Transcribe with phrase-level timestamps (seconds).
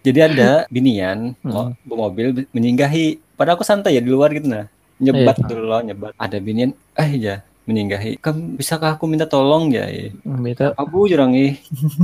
[0.00, 1.76] Jadi ada binian Hmm.
[1.84, 3.20] mobil menyinggahi.
[3.34, 4.68] Padahal aku santai ya di luar gitu nah.
[4.96, 5.46] Nyebat Iya.
[5.48, 6.12] dulu loh, nyebat.
[6.14, 8.18] Ada binian, eh ya menyinggahi.
[8.18, 9.86] Kamu bisakah aku minta tolong ya?
[9.86, 10.10] eh?
[10.24, 11.56] Minta Abu jurang ih.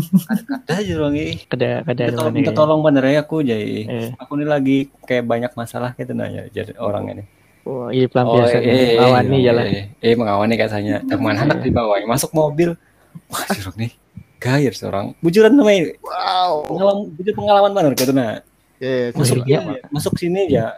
[0.65, 1.43] Ada jurang ih.
[1.45, 3.79] kada kada Minta, minta tolong bener ya aku jadi.
[3.85, 7.25] Eh, Aku ini lagi kayak banyak masalah gitu nah ya jadi orang ini.
[7.67, 9.65] oh, ini pelampiasan eh, awani eh, jalan.
[9.67, 10.97] Eh, eh, mengawani katanya.
[11.11, 12.79] Teman anak di bawah masuk mobil.
[13.27, 13.91] Wah, jurang nih.
[14.47, 15.07] Gair seorang.
[15.19, 15.99] Bujuran namanya.
[15.99, 16.71] Wow.
[16.71, 18.39] Pengalaman, bujur pengalaman bener gitu nah.
[18.79, 20.77] Ya, ya, Masuk ya, masuk sini ya.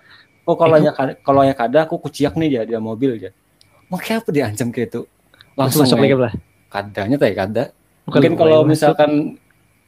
[0.48, 3.30] Oh kalau nya kalau nya kada aku kuciak nih ya dia mobil ya.
[3.92, 5.00] Makanya apa diancam kayak itu?
[5.58, 6.32] Langsung masuk lagi lah.
[6.72, 7.64] Kadanya teh kada.
[8.08, 9.36] Mungkin kalau misalkan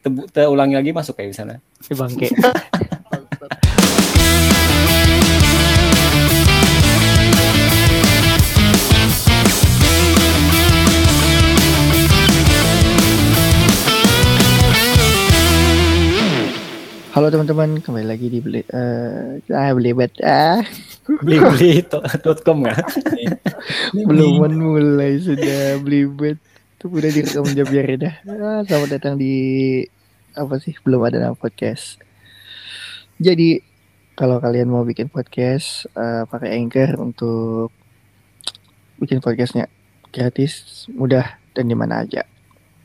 [0.04, 1.56] tebu te ulangi lagi masuk kayak sana.
[1.80, 2.28] di bangke.
[17.10, 20.62] Halo teman-teman, kembali lagi di beli eh ah belibet ah
[22.46, 22.76] com ya.
[24.06, 26.38] belum mulai sudah belibet
[26.78, 28.14] itu udah direkam jam biar dah.
[28.30, 29.34] Ah, selamat datang di
[30.38, 31.98] apa sih belum ada nama podcast.
[33.18, 33.58] Jadi
[34.14, 37.74] kalau kalian mau bikin podcast eh, pakai Anchor untuk
[39.02, 39.66] bikin podcastnya
[40.14, 42.22] gratis, mudah dan di mana aja.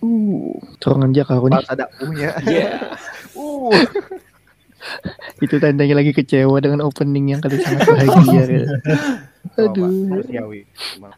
[0.05, 1.61] Uh, turun aja aku nih.
[1.61, 2.33] Pas ada punya.
[2.41, 2.69] Iya.
[3.35, 3.67] Uh.
[5.45, 8.43] Itu tandanya lagi kecewa dengan opening yang kali sangat bahagia.
[8.55, 8.65] ya.
[9.55, 10.21] Aduh.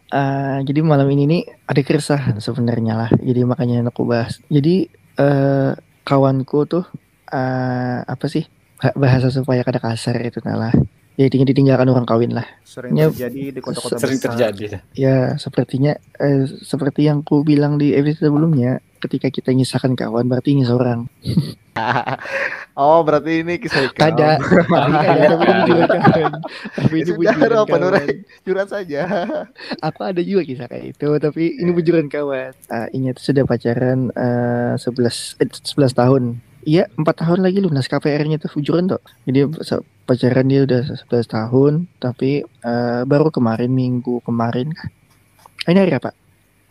[0.10, 3.10] Ah, jadi malam ini nih ada keresahan sebenarnya lah.
[3.14, 4.40] Jadi makanya aku bahas.
[4.48, 4.88] Jadi
[5.18, 5.72] eh
[6.04, 6.86] kawanku tuh
[7.28, 8.46] eh apa sih
[8.78, 10.74] Ba- bahasa supaya kada kasar itu nah lah.
[11.18, 12.46] Ya intinya ditinggalkan orang kawin lah.
[12.62, 14.38] Sering Ya, terjadi di kota-kota Sering besar.
[14.38, 14.86] terjadi.
[14.94, 20.54] Ya sepertinya eh, seperti yang ku bilang di episode sebelumnya, ketika kita nyisakan kawan berarti
[20.54, 21.10] ini seorang.
[22.78, 24.14] Oh, berarti ini kisah ikram.
[24.14, 26.32] Kada, kada, tapi ini bujuran kawan.
[26.78, 27.82] Tapi ini bujuran apa kawan.
[27.82, 28.08] Nurai?
[28.46, 29.02] Curhat saja.
[29.82, 32.54] Aku ada juga kisah kayak itu, tapi ini bujuran kawan.
[32.70, 36.24] Ah, ini tuh sudah pacaran eh, 11 eh, 11 tahun.
[36.62, 39.02] Iya, empat tahun lagi lunas KPR-nya tuh bujuran tuh.
[39.26, 39.50] Jadi
[40.06, 44.70] pacaran dia udah 11 tahun, tapi eh, baru kemarin minggu kemarin.
[45.66, 46.14] Ah, Ini hari apa?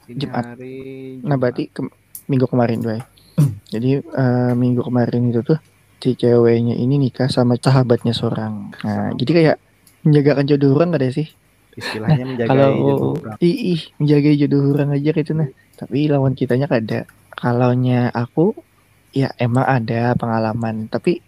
[0.06, 0.54] Jumat.
[0.54, 1.90] hari Nah, berarti ke-
[2.26, 3.02] minggu kemarin doy.
[3.72, 5.58] Jadi eh, minggu kemarin itu tuh
[6.00, 8.72] si ceweknya ini nikah sama sahabatnya seorang.
[8.84, 9.56] Nah, jadi kayak
[10.06, 11.28] menjagakan jodoh orang gak ada sih?
[11.76, 13.36] istilahnya menjaga kalau jodoh orang.
[13.44, 17.04] ih, ih menjaga jodoh orang aja gitu nah tapi lawan kitanya kada
[17.36, 18.56] kalaunya aku
[19.12, 21.20] ya emang ada pengalaman tapi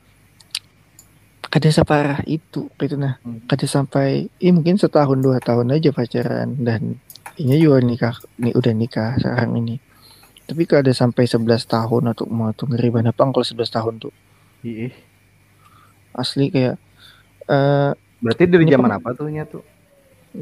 [1.49, 3.45] kada separah itu gitu nah Hmm.
[3.45, 6.97] kada sampai ih mungkin setahun dua tahun aja pacaran dan
[7.37, 9.77] ini juga nikah nih udah nikah sekarang ini
[10.49, 14.15] tapi kada sampai 11 tahun atau mau tuh ngeri banget apa kalau 11 tahun tuh
[14.65, 14.91] Ih,
[16.17, 16.81] asli kayak
[17.47, 19.63] eh Berarti dari zaman apa tuh nya tuh?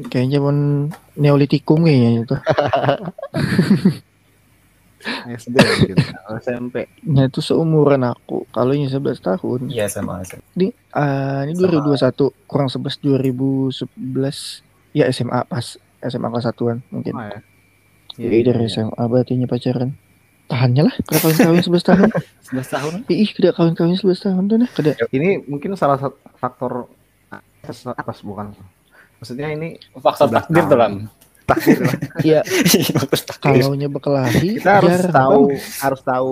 [0.09, 2.35] kayaknya zaman neolitikum kayaknya itu
[5.39, 5.55] SD.
[6.27, 6.89] Oh, SMP.
[7.05, 8.49] Nah itu seumuran aku.
[8.49, 9.59] Kalau ini 11 tahun.
[9.69, 10.21] Iya sama.
[10.57, 13.85] Ini ah, ini 2021 kurang 11 2011
[14.97, 17.13] ya SMA pas SMA kelas satuan mungkin.
[17.13, 17.39] Oh, ya.
[18.17, 19.89] Jadi dari SMA berarti pacaran.
[20.47, 22.09] Tahannya lah, kada kawin-kawin 11 tahun.
[22.55, 22.93] 11 tahun.
[23.11, 24.69] Ih, kada kawin-kawin 11 tahun tuh nah.
[24.71, 26.87] Kada Ini mungkin salah satu faktor
[27.67, 28.55] atas bukan.
[29.19, 30.91] Maksudnya ini Faktor 11 takdir dalam.
[31.43, 31.95] takdir lah.
[32.27, 32.39] Iya,
[33.27, 33.59] takdir.
[33.59, 35.41] kalau nya berkelahi kita harus jarang, tahu
[35.83, 36.31] harus tahu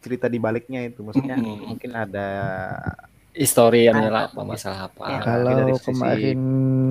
[0.00, 1.72] cerita di baliknya itu maksudnya Mm.
[1.72, 2.28] mungkin ada
[3.32, 5.02] Histori yang lah apa masalah apa.
[5.08, 5.20] Ya.
[5.24, 6.38] Kalau kemarin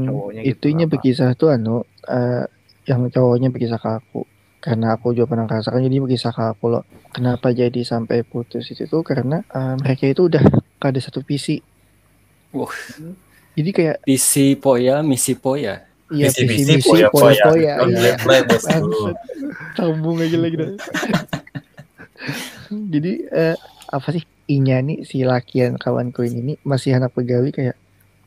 [0.09, 0.91] cowoknya gitu, itunya apa?
[0.97, 2.45] berkisah tuh anu eh,
[2.89, 4.25] yang cowoknya berkisah ke aku
[4.61, 6.83] karena aku juga pernah merasakan jadi berkisah ke aku loh
[7.13, 10.41] kenapa jadi sampai putus itu tuh karena eh, mereka itu udah
[10.87, 11.61] ada satu visi
[12.51, 12.67] Wah.
[13.55, 15.79] jadi kayak Visi poya, misi poya.
[16.11, 17.73] iya Misi- visi misi, misi poya, poya poya.
[17.79, 18.13] poya iya.
[18.19, 18.83] Bangsat.
[19.77, 20.71] sambung aja lagi dah.
[22.93, 23.55] jadi eh,
[23.91, 27.75] apa sih inya nih si lakian kawanku ini nih masih anak pegawai kayak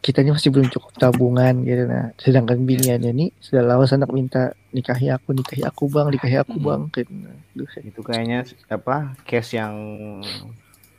[0.05, 4.53] kita ini masih belum cukup tabungan gitu nah sedangkan biniannya nih sudah lawas anak minta
[4.69, 6.67] nikahi aku nikahi aku bang nikahi aku Hmm.
[6.69, 7.37] bang gitu nah.
[7.57, 9.75] Duh, itu kayaknya apa case yang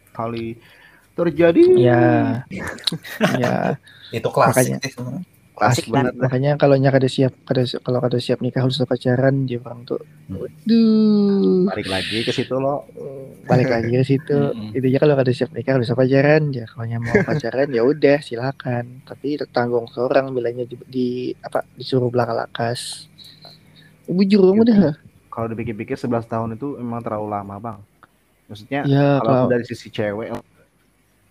[0.10, 0.58] kali
[1.14, 2.04] terjadi ya
[3.42, 3.78] ya
[4.10, 5.35] Itu klasik Makanya.
[5.56, 5.96] Klasik asli.
[5.96, 9.82] banget makanya kalau nya kada siap kada kalau kada siap nikah harus pacaran dia orang
[9.88, 10.42] tuh Hmm.
[10.66, 12.82] duh balik lagi ke situ lo.
[13.46, 14.34] Balik lagi ke situ.
[14.34, 14.74] Mm-mm.
[14.74, 19.06] intinya kalau ada siap nikah harus pacaran ya kalau mau pacaran ya udah silakan.
[19.06, 23.06] Tapi tanggung seorang bilangnya di, di- apa disuruh belakang lakas.
[24.10, 24.98] Bujur kamu dah.
[25.30, 27.78] Kalau dipikir-pikir 11 tahun itu emang terlalu lama bang.
[28.50, 30.28] Maksudnya ya kalau kalau dari sisi cewek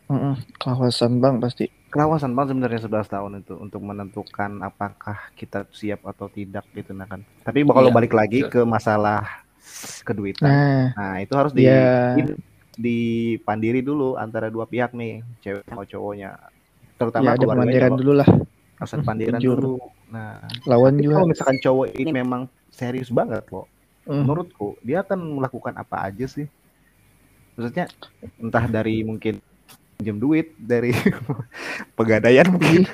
[0.07, 1.67] Mm-mm, Kelawasan bang pasti.
[1.95, 7.07] Kelawasan banget sebenarnya 11 tahun itu untuk menentukan apakah kita siap atau tidak gitu nah
[7.07, 7.23] kan.
[7.47, 8.51] Tapi kalau Iya, balik lagi betul.
[8.51, 9.23] ke masalah
[10.03, 10.51] keduitan.
[10.51, 12.35] Nah, Nah, itu harus di ya di-
[12.75, 16.35] dipandiri dulu antara dua pihak nih, cewek sama cowoknya.
[16.99, 17.99] Terutama ya ada pemandiran loh.
[18.03, 18.29] dulu lah.
[18.75, 19.59] Harus ada pandiran Jujur.
[19.63, 19.75] dulu.
[20.11, 21.15] Nah, Lawan juga.
[21.15, 22.43] kalau misalkan cowok ini memang
[22.75, 23.71] serius banget loh,
[24.05, 24.27] Mm.
[24.27, 26.51] menurutku dia akan melakukan apa aja sih.
[27.55, 27.87] Maksudnya
[28.37, 29.39] entah dari mungkin
[29.97, 30.91] pinjam duit dari
[31.97, 32.85] pegadaian mungkin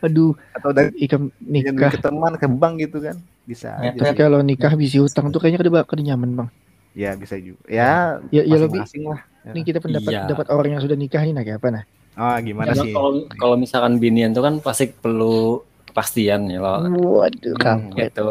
[0.00, 1.90] Aduh, atau dari duit nikah.
[1.90, 5.60] ke teman ke bank gitu kan bisa Ya, aja kalau nikah habis utang tuh kayaknya
[5.60, 6.48] kada bakal nyaman bang.
[6.92, 8.82] ya bisa juga ya Ya, ya lebih.
[9.04, 9.56] lah Ya.
[9.56, 10.28] Ini kita pendapat Iya.
[10.28, 11.84] dapat orang yang sudah nikah nih nah kayak apa nah?
[12.12, 16.84] ah gimana Ya, sih kalau kalau misalkan binian tuh kan pasti perlu kepastian ya loh.
[17.24, 18.28] Waduh, Hmm, gitu.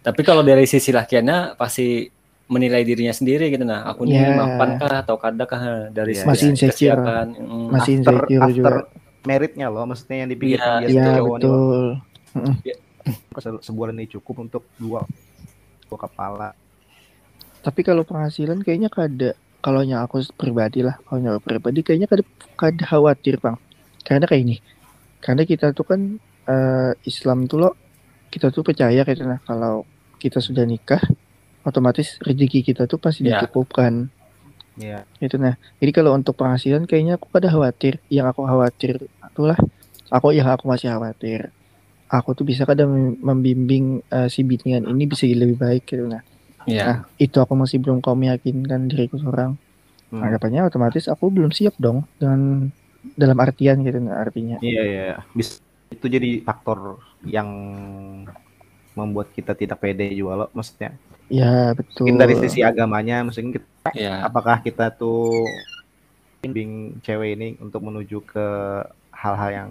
[0.00, 2.08] Tapi kalau dari sisi lakiannya pasti
[2.52, 3.88] menilai dirinya sendiri gitu nah.
[3.88, 4.36] Aku nih Ya.
[4.36, 7.00] mapan kah atau kada kah dari Iya, sisi Masih insecure.
[7.00, 7.66] Mm.
[7.72, 8.80] Masih after, insecure after juga.
[9.22, 11.56] meritnya loh maksudnya yang dipikirkan Iya, dia Iya cowok nih, betul.
[11.56, 11.96] loh.
[13.38, 15.00] Se- sebulan ini cukup untuk dua
[15.88, 16.50] dua kepala
[17.62, 19.38] Tapi kalau penghasilan kayaknya kada.
[19.62, 22.26] Kalau yang aku pribadi lah, kalau yang aku pribadi kayaknya kada
[22.58, 23.54] kada khawatir bang.
[24.02, 24.56] Karena kayak ini.
[25.22, 26.00] Karena kita tuh kan
[26.50, 27.72] eh, Islam tuh loh,
[28.34, 29.86] kita tuh percaya gitu nah kalau
[30.18, 30.98] kita sudah nikah,
[31.62, 33.40] otomatis rezeki kita tuh pasti Ya.
[33.40, 34.08] dicukupkan.
[34.74, 35.54] ya Itu nah.
[35.78, 38.00] Jadi kalau untuk penghasilan kayaknya aku kada khawatir.
[38.08, 39.58] Yang aku khawatir itulah
[40.08, 41.52] aku yang aku masih khawatir.
[42.08, 46.04] Aku tuh bisa kadang mem- membimbing eh, si binian ini bisa jadi lebih baik gitu
[46.04, 46.20] nah.
[46.62, 46.82] Iya.
[46.84, 49.56] Nah, itu aku masih belum kau meyakinkan diriku seorang.
[50.12, 50.20] Hmm.
[50.20, 52.68] Anggapannya otomatis aku belum siap dong dengan
[53.16, 54.56] dalam artian gitu nah artinya.
[54.60, 55.58] Iya iya bisa
[55.90, 57.48] itu jadi faktor yang
[58.92, 60.96] membuat kita tidak pede juga loh maksudnya
[61.32, 62.04] Ya betul.
[62.04, 64.20] mungkin dari sisi agamanya mungkin kita, Iya.
[64.22, 65.48] apakah kita tuh
[66.38, 68.46] bimbing cewek ini untuk menuju ke
[69.10, 69.70] hal-hal yang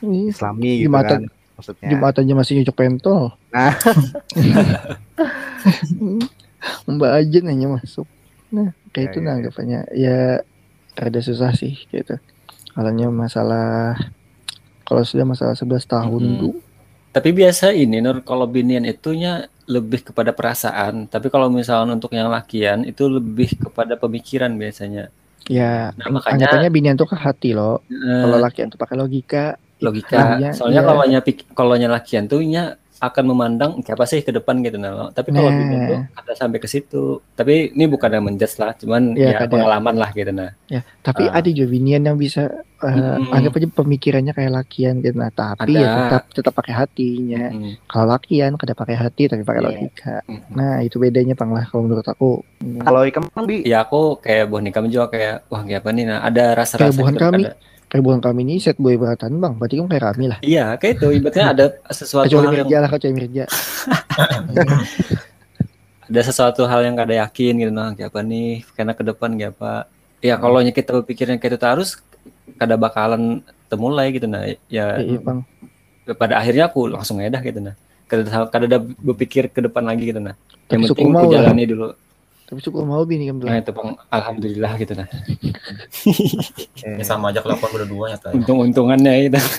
[0.00, 3.36] Ih, islami gitu Jumatan- kan maksudnya Jumat aja masih nyucuk pentol.
[3.52, 3.76] Nah.
[6.88, 8.06] Mbak aja nanya masuk.
[8.48, 9.80] Nah, kayak Ya, itu ya, nah ya.
[9.92, 10.18] Ya
[10.94, 12.16] rada susah sih gitu.
[12.72, 13.96] Kalau masalah
[14.82, 16.38] kalau sudah masalah 11 tahun Mhm.
[16.40, 16.54] tuh
[17.12, 22.26] Tapi biasa ini Nur kalau binian itunya lebih kepada perasaan, tapi kalau misalnya untuk yang
[22.28, 25.08] lakian itu lebih kepada pemikiran biasanya.
[25.46, 27.82] ya Nah, makanya- anggapannya binian tuh ke hati loh.
[27.90, 29.58] Eh, Kalau laki tuh pakai logika.
[29.82, 30.38] logika.
[30.38, 30.88] Iya, Soalnya iya.
[30.88, 31.20] kalau nya
[31.52, 35.10] kalau nya lakian tuh nya akan memandang kayak apa sih ke depan gitu nah.
[35.10, 35.58] Tapi kalau Nah.
[35.58, 37.18] binian tuh ada sampai ke situ.
[37.32, 39.50] Tapi ini bukan yang menjudge lah, cuman ya kada.
[39.50, 40.54] pengalaman lah gitu nah.
[40.66, 41.36] Ya, tapi Ah.
[41.36, 42.46] ada juga binian yang bisa
[42.80, 43.30] eh, Mm-mm.
[43.30, 45.14] anggap aja pemikirannya kayak lakian gitu.
[45.14, 45.78] Nah, tapi Ada.
[45.78, 47.44] ya tetap tetap pakai hatinya.
[47.48, 49.68] Mm, Kalau lakian kada pakai hati tapi pakai Iya.
[49.68, 50.16] logika.
[50.24, 50.40] mm.
[50.52, 52.42] Nah, itu bedanya Pang lah kalau menurut aku.
[52.78, 56.18] kalau ikan bi Ya aku kayak buah nikam juga kayak wah kayak apa nih nah
[56.20, 57.42] ada rasa-rasa Kayak buhan gitu, kami.
[57.44, 57.56] ada-
[57.92, 59.60] Kayak bukan kami ini set boy beratan Bang.
[59.60, 60.38] Berarti kan kayak kami lah.
[60.40, 63.44] Iya, kayak itu ibaratnya ada sesuatu Kecuali hal yang lah, kecuali Mirja.
[66.12, 69.52] ada sesuatu hal yang kada yakin gitu nah kayak apa nih karena ke depan kayak
[69.56, 69.88] apa
[70.20, 71.88] ya kalau nya kita berpikirnya kayak itu harus
[72.60, 73.40] kada bakalan
[73.72, 75.48] temulai gitu nah ya Iya, Bang.
[76.20, 77.74] pada akhirnya aku langsung ngedah gitu nah
[78.04, 80.36] kada kada ada berpikir ke depan lagi gitu nah
[80.68, 81.86] yang Tapi penting aku jalani dulu
[82.52, 85.08] Tapi cukup mau bini kan nah itu pang alhamdulillah gitu nah
[87.00, 88.28] Ya sama aja kelakuan berdua nyata.
[88.30, 89.40] untung-untungannya itu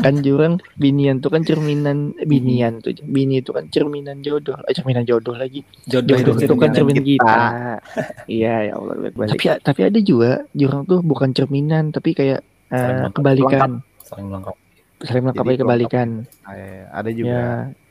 [0.00, 2.96] Kan jurang binian tuh kan cerminan binian tuh.
[3.04, 4.56] Bini itu kan cerminan jodoh.
[4.66, 5.62] Eh, cerminan jodoh lagi.
[5.84, 7.36] jodoh Jodoh itu kan cermin kita.
[8.26, 9.36] Iya, ya Allah balik.
[9.36, 12.40] Tapi tapi ada juga jurang tuh bukan cerminan tapi kayak
[12.72, 13.14] melengkapi.
[13.14, 13.70] kebalikan.
[14.02, 14.58] Saling melengkapi.
[15.04, 16.08] Saling melengkapi Jadi kebalikan.
[16.50, 17.85] eh, ada juga Ya.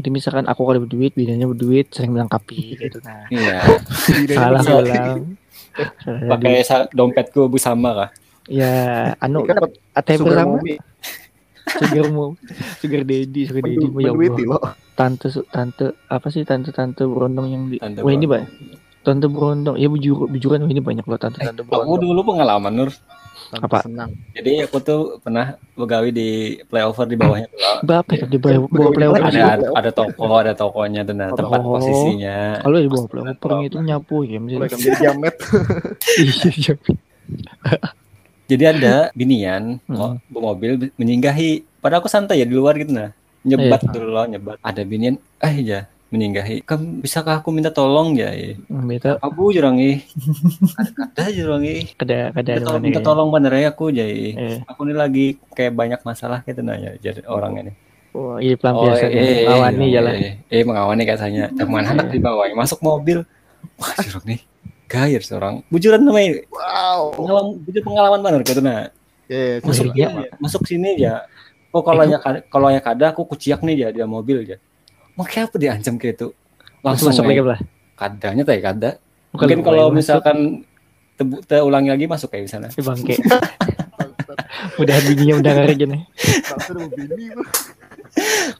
[0.00, 3.28] Jadi misalkan aku kalau berduit, biniannya berduit, saling melengkapi gitu nah.
[3.28, 3.60] iya
[4.32, 5.36] Salah ulang.
[6.26, 8.10] pakai sa- dompetku bersama kah
[8.48, 9.44] Ya, anu
[9.94, 10.74] ATM sugar bersama mommy
[11.70, 12.34] sugar mau
[12.82, 14.74] sugar daddy, sugar daddy mau ya Allah.
[14.96, 18.26] Tante su- tante apa sih tante tante berondong yang di Tante Wah ini.
[18.26, 18.42] Pak.
[19.00, 19.78] Tante berondong.
[19.78, 22.00] Ya bujur bujuran wah, ini banyak loh tante tante aku berondong.
[22.02, 22.90] dulu pengalaman Nur
[23.50, 23.78] Tante Apa?
[23.82, 26.28] senang jadi aku tuh pernah begawi di
[26.64, 27.76] playover di bawahnya Kak.
[27.82, 29.42] Bapak ya di bawah bawah playoff ada
[29.74, 31.74] ada toko ada tokonya tuh nah tempat Oh.
[31.74, 34.98] posisinya Kalau di bawah playoff itu nyapu ya mulai misalnya.
[35.02, 35.34] jamet
[36.20, 36.74] Iya, iya.
[38.46, 40.18] jadi ada binian Hmm.
[40.28, 43.90] mobil menyinggahi padahal aku santai ya di luar gitu nah nyebat Iya.
[43.90, 45.80] dulu loh nyebat ada binian eh ya
[46.10, 48.58] menyinggahi kamu bisakah aku minta tolong ya eh?
[48.66, 50.02] Beta abu jurang ih
[50.74, 53.06] ada ada jurang ih kada kada minta tolong, mana minta ya.
[53.06, 55.24] tolong bener ya aku jadi Eh, aku ini lagi
[55.54, 57.72] kayak banyak masalah gitu nah ya jadi orang ini.
[58.10, 60.14] Oh, iya pelampiasan eh, ngawani eh, ya lah.
[60.18, 61.46] eh, eh, mengawani katanya.
[61.54, 63.22] Teman anak di bawah masuk mobil.
[63.78, 64.42] Wah jurang nih.
[64.90, 65.62] Gair seorang.
[65.70, 66.42] Bujuran namanya?
[66.50, 67.14] Wow.
[67.14, 68.90] pengalaman bujur pengalaman mana gitu nah.
[69.30, 70.10] Ya, masuk Iya.
[70.10, 71.22] iya, masuk sini ya
[71.70, 74.58] oh kalau nya kada- kalau nya kada aku kuciak nih ya dia mobil ya
[75.20, 76.28] makanya apa diancam kayak itu
[76.80, 77.60] Langsung masuk eh, lagi lah.
[77.94, 78.90] kadanya teh kada
[79.30, 80.36] Bukan mungkin kalau misalkan
[81.14, 83.14] tebu te ulangi lagi masuk kayak sana masuk, si bangke.
[84.80, 85.98] udah bininya udah bini
[87.30, 87.44] lu.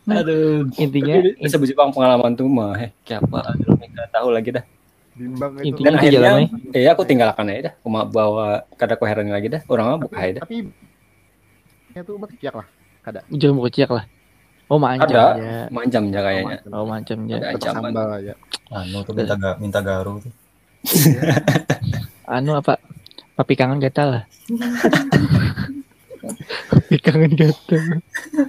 [0.07, 4.29] aduh Intinya Tapi bisa bisa bang pengalaman tuh mah eh kayak apa aduh nggak tahu
[4.31, 4.65] lagi dah
[5.11, 5.75] Bimbang itu.
[5.75, 6.31] Intinya dan itu akhirnya
[6.73, 9.99] ya aku tinggalkan aja dah aku mau bawa kada aku heran lagi dah orang mah
[9.99, 10.57] buka aja dah Tapi
[11.91, 12.67] ya tuh bertiak lah.
[13.29, 14.05] ujung mau keciak lah.
[14.71, 15.35] Oh mancam Ada.
[15.35, 15.59] ya.
[15.69, 17.37] macam ya kayaknya Oh mancam ya.
[17.43, 18.35] ada ancaman sambal aja.
[18.71, 20.33] Anu tuh minta ga, minta garu tuh.
[22.39, 22.79] Anu apa?
[23.35, 24.25] Papi kangen gatal lah.
[26.71, 27.83] Papi kangen gatal.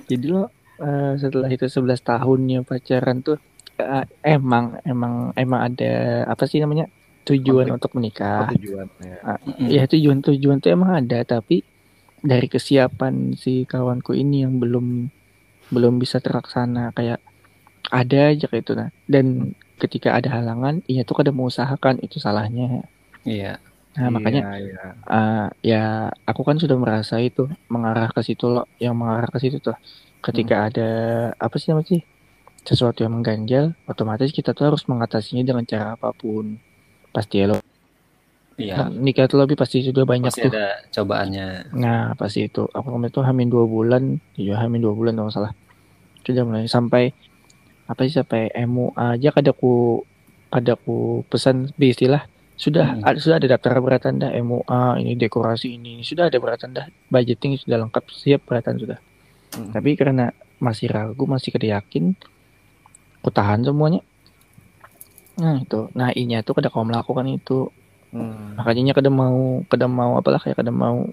[0.05, 3.37] Jadi lo eh, setelah itu 11 tahunnya pacaran tuh
[3.81, 5.93] eh, emang emang emang ada
[6.29, 6.85] apa sih namanya
[7.25, 7.77] tujuan Konflik.
[7.81, 8.45] untuk menikah.
[8.53, 8.87] Tujuan.
[9.01, 9.17] Ya.
[9.41, 9.67] Mm-mm.
[9.69, 11.65] Ya tujuan tujuan tuh emang ada tapi
[12.21, 15.09] dari kesiapan si kawanku ini yang belum
[15.71, 17.19] belum bisa terlaksana kayak
[17.89, 18.89] ada aja kayak itu nah.
[19.07, 22.85] Dan ketika ada halangan iya tuh kada mengusahakan itu salahnya.
[23.25, 23.57] Iya.
[23.97, 24.83] Nah makanya Iya, iya.
[25.09, 25.83] ah, ya
[26.23, 29.75] aku kan sudah merasa itu mengarah ke situ loh yang mengarah ke situ tuh.
[30.21, 30.89] Ketika ada
[31.35, 32.01] apa sih namanya sih
[32.61, 36.61] sesuatu yang mengganjal otomatis kita tuh harus mengatasinya dengan cara apa pun.
[37.11, 37.57] Pasti ya lo
[38.61, 38.75] iya.
[38.77, 40.53] Nah, nikah tuh lebih pasti sudah banyak pasti tuh.
[40.53, 41.73] ada cobaannya.
[41.73, 42.69] Nah, pasti itu.
[42.69, 44.03] Aku kemarin itu hamin dua bulan,
[44.37, 45.53] iya hamin dua bulan kalau salah.
[46.21, 47.11] Sudah mulai sampai
[47.89, 50.05] apa sih sampai emu aja kada ku
[50.47, 52.23] kada ku pesan istilah
[52.55, 53.03] sudah Hmm.
[53.03, 56.85] ada sudah ada daftar beratan dah MUA ini dekorasi ini, ini sudah ada beratan dah.
[57.09, 58.99] Budgeting sudah lengkap siap beratan sudah.
[59.51, 59.75] Hmm.
[59.75, 60.31] tapi karena
[60.63, 62.15] masih ragu masih kada yakin
[63.19, 63.99] ku tahan semuanya.
[65.41, 65.89] Nah itu.
[65.97, 67.67] Nah inya tuh kada kau melakukan itu
[68.11, 68.59] Hmm.
[68.59, 71.07] makanya kada mau kada mau apalah kayak kada mau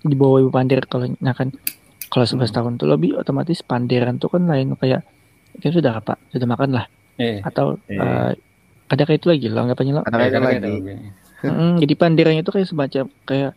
[0.00, 1.54] dibawa ibu pandir kalau nah kan
[2.06, 5.06] kalau 11 tahun tuh lebih otomatis panderan tuh kan lain kayak
[5.54, 7.94] kan sudah apa sudah makan lah eh atau Eh.
[7.94, 8.30] eh,
[8.84, 10.54] kada kayak itu lagi lo anggapannya lo Ada kayak lagi.
[10.56, 10.94] kita begini.
[11.44, 13.50] Mm, jadi panderannya tuh kayak semacam kayak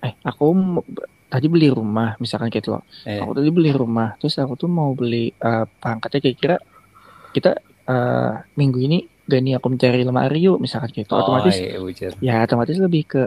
[0.00, 0.44] eh aku
[1.28, 4.66] tadi beli rumah misalkan kayak itu loh eh aku tadi beli rumah terus aku tuh
[4.66, 6.56] mau beli eh, perangkatnya kira-kira
[7.30, 7.50] kita
[7.84, 8.98] eh, minggu ini
[9.32, 10.60] gani aku mencari lemari yuk.
[10.60, 12.12] Misalkan kayak itu otomatis oh, iya, bujur.
[12.20, 13.22] ya otomatis lebih ke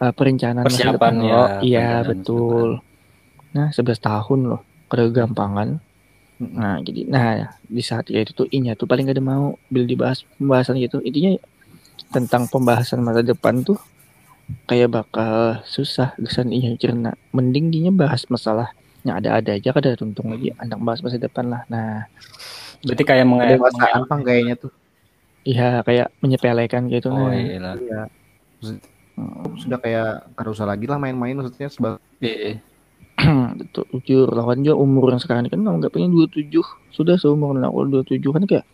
[0.00, 2.80] uh, perencanaan masa depan Persiapannya, lo iya betul.
[3.50, 5.82] nah 11 tahun loh kegampangan.
[6.40, 6.56] Mm-mm.
[6.56, 9.84] nah jadi nah di saat ya itu tuh inya tuh paling gak ada mau bila
[9.84, 11.04] dibahas pembahasan gitu.
[11.04, 11.36] Intinya
[12.10, 13.76] tentang pembahasan masa depan tuh
[14.64, 17.12] kayak bakal susah kesan iya cerna.
[17.36, 18.72] Mending dinya bahas masalah
[19.04, 21.62] yang ada-ada aja kada tuntung lagi anak bahas masa depan lah.
[21.68, 22.08] Nah
[22.80, 24.72] berarti kayak dewasaan pang kayaknya tuh.
[25.42, 27.58] Iya kayak menyepelekan gitu oh nah iya.
[27.58, 28.02] Lah Iya.
[29.56, 32.60] Sudah kayak kada usah lagi lah main-main maksudnya sebab eh
[33.58, 36.48] betul jujur lawan juga umur yang sekarang ini kan nggak pengen 27
[36.90, 38.64] sudah seumur dengan aku 27 kan kayak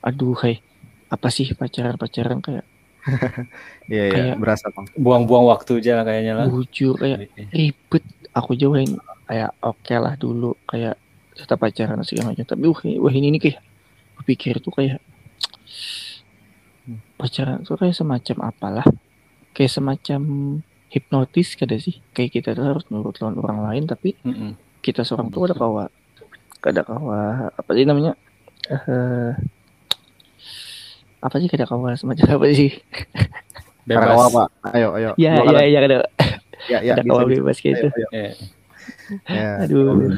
[0.00, 0.64] aduh hai
[1.06, 2.64] apa sih pacaran pacaran kayak?
[3.84, 4.88] Iya iya Kayak- berasa pang.
[4.94, 6.46] buang-buang waktu aja lah kayaknya lah.
[6.48, 8.00] Bujur kayak Eh, ribet.
[8.32, 10.96] Aku jauhin kayak oke lah dulu kayak
[11.34, 12.42] tetap pacaran segala macam.
[12.42, 13.60] Tapi wah, wah ini nih kayak.
[14.16, 15.04] Berpikir tuh kayak
[17.16, 18.86] pacaran tuh kayak semacam apalah
[19.52, 20.20] kayak semacam
[20.88, 24.52] hipnotis kada sih kayak kita tuh harus nurut lawan orang lain tapi mm-mm.
[24.78, 25.84] kita seorang tuh ada kawa
[26.60, 28.12] ada kawa apa sih namanya
[28.64, 29.32] eh
[31.18, 32.72] apa sih kada kawa semacam apa sih
[33.84, 34.42] Kada bebas apa?
[34.72, 35.10] Ayo ayo.
[35.16, 35.96] ya ya ya kada
[36.64, 36.96] Ya ya.
[36.96, 37.32] ada bisa, kawa bisa.
[37.36, 38.08] bebas kayak itu Ayo, ayo.
[38.16, 38.32] eh
[39.28, 39.48] Ya.
[39.60, 40.08] Aduh.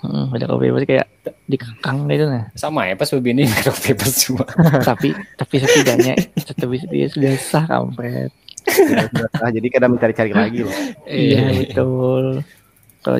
[0.00, 1.06] Hmm, ada kawa bebas kayak
[1.44, 2.48] dikekang gitu nah.
[2.56, 4.48] Sama ya pas begini kalau bebas semua.
[4.88, 6.14] Tapi tapi setidaknya
[6.56, 8.32] tapi setidaknya sudah sah kampret.
[8.64, 9.08] Sudah.
[9.36, 10.76] Ah, jadi kadang mencari-cari lagi loh.
[11.04, 12.40] iya betul.
[13.04, 13.18] Kalau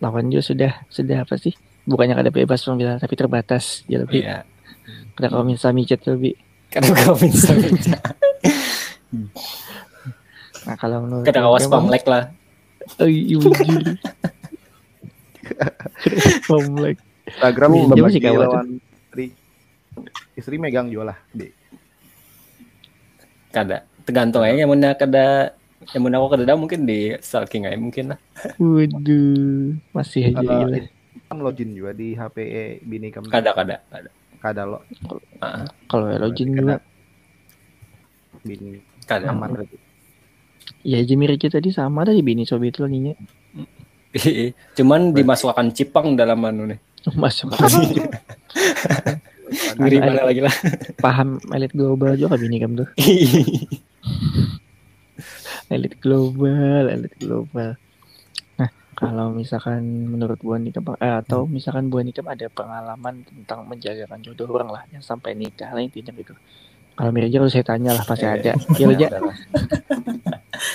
[0.00, 1.52] lawan juga sudah sudah apa sih?
[1.84, 3.84] Bukannya kada bebas pembilang tapi terbatas.
[3.84, 4.48] Ya lebih iya.
[5.16, 6.32] Kada kalau minta micet lebih.
[6.72, 7.52] Kadang kau bisa
[10.60, 12.30] nah kalau menurut kadang awas pamlek lah.
[13.00, 13.96] Oh iya bujur.
[16.50, 16.96] Komplek.
[17.26, 18.50] Instagram Iya, tuh.
[18.50, 19.26] lawan istri.
[20.34, 21.18] Istri megang jual lah.
[21.30, 21.48] Di.
[23.50, 25.50] kada tergantung aja yang mana kada
[25.90, 28.18] yang mana aku kada mungkin di stalking aja mungkin lah
[28.56, 30.78] Waduh, masih aja gila.
[31.26, 32.36] kan login juga di HP
[32.80, 33.26] bini kamu.
[33.26, 34.78] kada kada kada Kada lo
[35.38, 36.78] Ah, Kalau login juga,
[38.40, 39.76] bini kada aman berarti.
[40.80, 43.18] ya Jimmy Ricky tadi sama tadi bini sobi itu laginya.
[44.76, 46.78] cuman dimasukkan cipang dalam anu nih.
[47.16, 47.54] Masuk.
[49.80, 50.54] Ngeri mana lagi lah.
[51.04, 52.88] paham elit global juga bini kamu tuh.
[55.70, 57.74] Elit global elit global.
[58.58, 64.22] Nah kalau misalkan menurut Bu Nikam eh, atau misalkan Bu Nikam ada pengalaman tentang menjagakan
[64.22, 66.34] jodoh orang lah yang sampai nikah lah intinya gitu.
[66.94, 68.52] Kalau Mirja harus saya tanya lah pasti Eh, ada.
[68.76, 69.08] Ya Ja?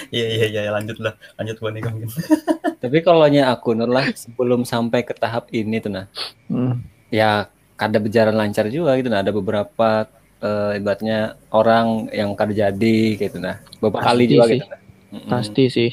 [0.09, 2.09] Iya iya iya lanjut lah lanjut buat nikah mungkin.
[2.83, 6.05] Tapi kalau nya aku Nur lah sebelum sampai ke tahap ini tuh nah,
[6.45, 6.81] Hmm.
[7.09, 9.19] ya kada berjalan lancar juga gitu nah.
[9.19, 10.05] Ada beberapa
[10.37, 11.17] eh, ibaratnya
[11.49, 13.57] orang yang kada jadi gitu nah.
[13.77, 14.57] Beberapa Pasti kali juga sih.
[14.57, 14.67] gitu.
[14.67, 15.29] Nah.
[15.29, 15.91] Pasti sih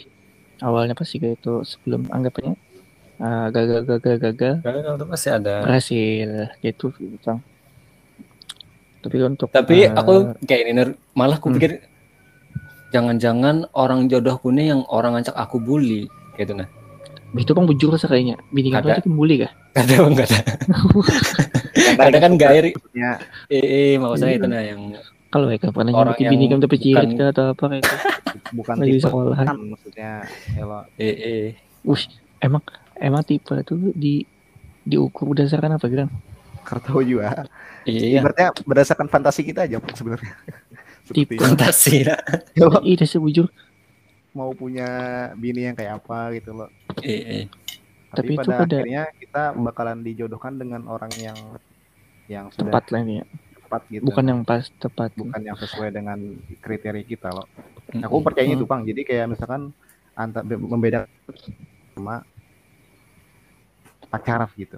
[0.59, 2.55] awalnya pasti kayak itu sebelum anggapannya
[3.19, 5.55] eh, gagal gagal gagal Kalau itu pasti ada.
[5.61, 6.87] berhasil gitu
[7.21, 7.39] Bang.
[8.99, 11.57] tapi untuk Tapi eh, aku kayak ini Nur, malah aku Hmm.
[11.59, 11.83] pikir
[12.93, 16.07] jangan-jangan orang jodohku nih yang orang ngajak aku bully
[16.37, 16.69] gitu nah.
[17.33, 20.39] itu bang bujur rasa kayaknya bini kamu aja pembuli kah Kada bang kada.
[21.97, 22.65] Kada kan gair.
[22.77, 23.11] Maksudnya
[23.49, 24.81] Eh, eh maksudnya itu nah yang
[25.33, 27.97] kalau ya kan pernah Orang nyobain bini yang kamu tapi cirit atau apa kayak itu
[28.61, 29.37] bukan Lagi tipe sekolah.
[29.41, 30.13] kan maksudnya
[30.53, 31.47] kalau eh eh
[31.89, 32.05] Wih,
[32.45, 32.63] emang
[33.01, 34.29] emang tipe itu di
[34.85, 36.05] diukur berdasarkan apa gitu?
[36.63, 37.49] tahu juga.
[37.89, 40.37] iya Ibaratnya berdasarkan fantasi kita aja sebenarnya.
[41.39, 42.19] Fantasi lah.
[42.83, 43.49] Iya, saya bujur.
[44.33, 44.89] mau punya
[45.37, 46.73] bini yang kayak apa gitu loh.
[47.05, 47.45] Eh, eh.
[48.09, 51.37] Tapi Tapi, itu pada pada- akhirnya kita bakalan dijodohkan dengan orang yang
[52.27, 53.25] yang sudah Tepat lah ini ya.
[53.61, 54.03] tepat gitu.
[54.05, 55.11] Bukan yang pas tepat.
[55.13, 56.17] bukan yang sesuai dengan
[56.59, 57.45] kriteria kita loh.
[57.93, 58.05] Mm-mm.
[58.05, 58.73] Aku percaya itu, Hmm.
[58.73, 58.83] Bang.
[58.85, 59.73] Jadi kayak misalkan
[60.13, 61.09] antar membedakan
[61.93, 62.25] sama
[64.09, 64.77] pacaran gitu.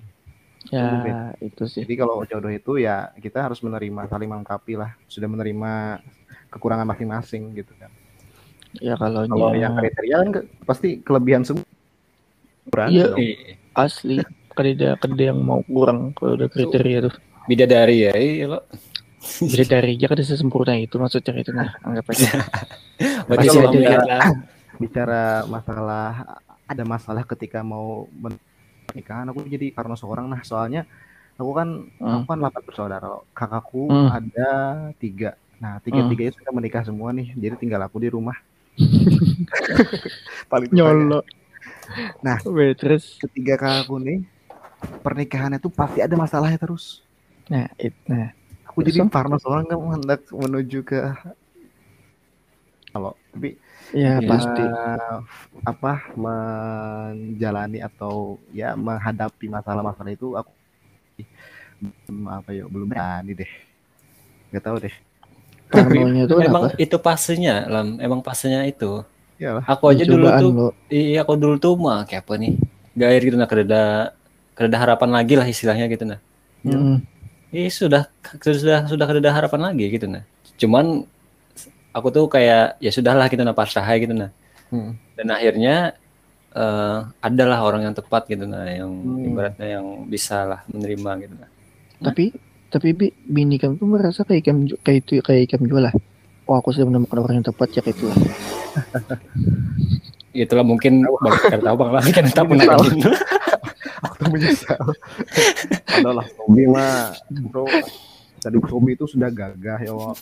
[0.73, 1.85] Ya, itu sih.
[1.85, 6.01] Jadi kalau jodoh itu ya kita harus menerima saling melengkapi lah, sudah menerima
[6.55, 7.91] kekurangan masing-masing gitu kan.
[8.77, 11.67] Ya kalau Kalau yang kriteria kan ke- pasti kelebihan semua.
[12.65, 13.05] Kurang Iya.
[13.09, 13.19] dong.
[13.75, 14.17] Asli
[14.51, 17.15] kada kada yang mau kurang kalau udah kriteria tuh.
[17.45, 18.65] bidadari ya iya lo
[19.21, 22.29] Jadi dari aja kada sesempurna itu maksudnya itu nah anggap aja.
[23.27, 23.47] berarti
[23.83, 24.01] ya.
[24.01, 24.25] lah
[24.81, 28.09] Bicara masalah ada masalah ketika mau
[28.87, 30.89] pernikahan aku jadi karena seorang nah soalnya
[31.35, 32.15] aku kan Hmm.
[32.17, 34.09] aku kan delapan bersaudara kakakku Hmm.
[34.09, 34.51] ada
[34.95, 38.35] tiga nah tiga tiganya sudah menikah semua nih jadi tinggal aku di rumah
[40.51, 40.91] paling tepatnya.
[40.93, 41.21] Nyolo.
[42.25, 42.41] Nah.
[42.75, 44.25] Terus ketiga kakakku nih
[45.01, 47.01] pernikahannya tuh pasti ada masalahnya terus
[47.49, 48.33] nah it, nah
[48.69, 49.13] aku jadi Terus?
[49.13, 51.01] karena seorang nggak hendak menuju ke
[52.95, 53.59] kalau tapi
[53.93, 54.29] ya Iya.
[54.29, 54.65] pasti
[55.67, 60.53] apa menjalani atau ya menghadapi masalah-masalah itu aku
[62.09, 63.53] belum apa ya belum berani deh
[64.55, 64.95] nggak tahu deh
[66.27, 66.77] tuh emang apa?
[66.79, 69.03] itu pasenya lam emang pasenya itu
[69.37, 70.69] ya lah aku aja dulu tuh lo.
[70.89, 72.55] iya aku dulu tuh mah kayak apa nih
[72.95, 74.15] gair gitu nah kada
[74.55, 76.21] kada harapan lagi lah istilahnya gitu nah
[76.65, 77.05] Mm.
[77.53, 78.09] Ih sudah
[78.41, 80.25] sudah sudah ada harapan lagi gitu nah.
[80.57, 81.05] Cuman
[81.93, 84.33] aku tuh kayak ya sudahlah gitu nah pasrah gitu nah.
[84.73, 84.97] Hmm.
[85.13, 85.93] Dan akhirnya
[86.57, 89.29] eh adalah orang yang tepat gitu nah yang Hmm.
[89.29, 91.51] ibaratnya yang bisa lah menerima gitu nah.
[92.01, 92.33] Tapi
[92.75, 95.95] tapi bi, bini kamu tuh merasa kayak kamu ju- kayak itu kayak kamu juga lah.
[96.51, 98.19] Oh aku sudah menemukan orang yang tepat ya kayak itulah.
[100.35, 103.11] Itulah mungkin bang kada tahu bang lah kan tak pernah gitu.
[104.03, 104.83] aku tuh menyesal
[106.03, 107.71] adalah Sobi mah bro
[108.43, 110.19] tadi Sobi itu sudah gagah ya Wak.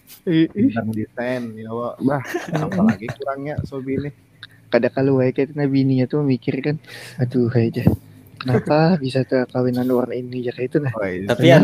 [0.53, 2.05] dan desain ya Wak.
[2.05, 2.21] bah
[2.61, 4.13] apalagi kurangnya Sobi ini
[4.73, 6.81] Kadang kalau kayak nah bininya tuh mikir kan,
[7.21, 7.85] aduh aja.
[8.41, 10.93] Kenapa bisa kawinan orang ini ya kayak itu nah.
[10.97, 11.29] oh, iya.
[11.29, 11.61] Tapi ya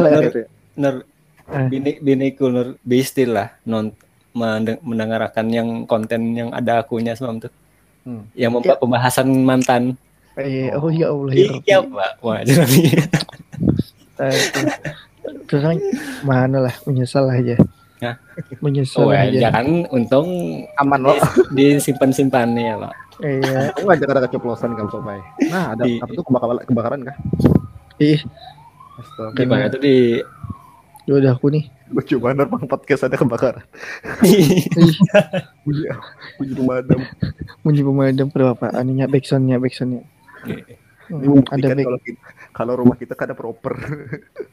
[0.78, 1.02] Nur.
[1.44, 1.66] Nur Eh.
[1.66, 3.90] bini biniku Nur bestil lah non
[4.30, 7.52] mende- mendengarkan yang konten yang ada akunya semalam tuh.
[8.02, 8.24] Hmm.
[8.32, 9.96] Yang membuat pembahasan mantan.
[10.34, 11.50] Eh, oh ya Allah ya.
[11.58, 12.12] Iya, Pak.
[12.20, 12.82] Wah, jadi
[14.18, 14.38] Eh,
[15.44, 15.76] Terus kan,
[16.22, 17.54] mana lah menyesal aja.
[17.98, 18.14] Hah?
[18.58, 19.38] Menyesal Oh, ya, aja.
[19.44, 20.28] jangan untung
[20.74, 21.18] aman loh
[21.50, 22.94] disimpan-simpan nih ya, Pak.
[23.18, 23.58] Iya.
[23.72, 27.16] aku ngajak ada keceplosan kalau Sobai nah ada Di- apa tuh kebakaran kebakaran kah
[27.98, 28.22] Ih,
[28.94, 29.34] Astaga.
[29.34, 30.22] Gimana tuh di
[31.08, 31.64] ya udah aku nih.
[31.88, 33.64] lucu banget bang podcast ada kebakaran
[35.64, 35.88] bunyi
[36.36, 37.00] bunyi pemadam
[37.64, 38.66] bunyi pemadam berapa?
[38.76, 40.04] Aninya backsoundnya backsoundnya.
[40.44, 41.88] ini Hmm, ada back.
[41.88, 42.20] kalau kita,
[42.52, 43.72] kalau rumah kita kan ada proper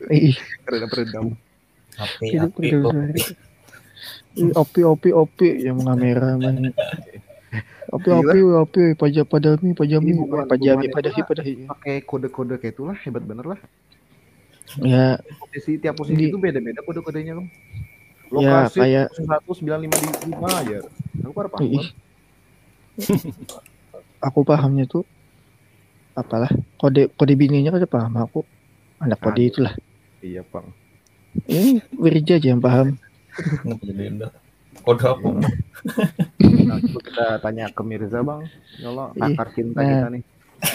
[0.08, 1.36] Ih, karena peredam
[1.96, 2.66] Api api.
[4.36, 6.72] Ih, opi opi opi yang kamera man.
[7.88, 11.54] Opi opi opi pajak padami pajami Ini pajami padahi itu, padahi.
[11.68, 13.60] pakai kode-kode kayak itulah hebat bener lah
[14.82, 17.46] Ya, posisi tiap posisi Di- itu beda-beda kode-kodenya kan
[18.36, 19.10] Ya, lokasi kayak-
[19.78, 20.78] lima di lima aja
[21.22, 21.88] aku pada paham Ih.
[24.20, 25.06] aku pahamnya tuh
[26.12, 28.42] apalah kode kode bininya kan paham aku
[28.98, 29.50] anak kode Aduh.
[29.54, 29.74] itulah
[30.20, 30.66] iya bang
[31.46, 32.96] Ini Wirja aja yang paham.
[34.88, 35.28] Kode apa?
[36.40, 38.40] Nah, coba kita tanya ke Mirza bang.
[38.80, 39.90] Ya Allah, Ih, pakar cinta nah.
[39.92, 40.24] kita nih.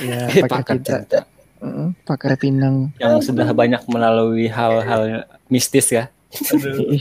[0.05, 0.92] Ya, pakar pakar cinta.
[1.00, 1.20] cinta.
[1.61, 2.88] Heeh, pakar pinang.
[2.96, 6.09] yang sudah banyak melalui hal-hal mistis ya.
[6.51, 6.96] Aduh.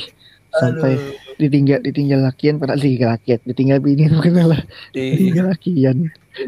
[0.49, 0.97] Sampai
[1.37, 5.97] ditinggal ditinggal lakian padahal ditinggal lakian ditinggal bini bukan lah Di, ditinggal lakian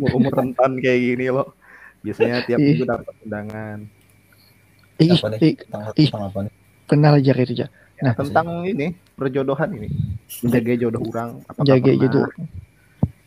[0.02, 1.54] Umur, umur rentan kayak gini loh.
[2.02, 3.78] Biasanya tiap minggu dapat undangan.
[4.98, 5.40] ih, Apa nih?
[5.40, 6.08] ih Tentang, Ih.
[6.10, 6.54] tentang apa nih?
[6.86, 7.68] kenal aja itu aja
[8.02, 9.88] Nah, Tentang ini perjodohan ini.
[10.42, 11.30] Menjaga jodoh orang.
[11.46, 12.20] Apakah jaga gitu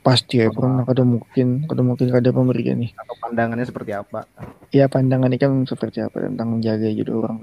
[0.04, 4.28] pasti ya pernah kada mungkin kada mungkin kada pemberian nih Atau pandangannya seperti apa?
[4.68, 7.36] ya pandangan ini kan seperti apa tentang menjaga jodoh orang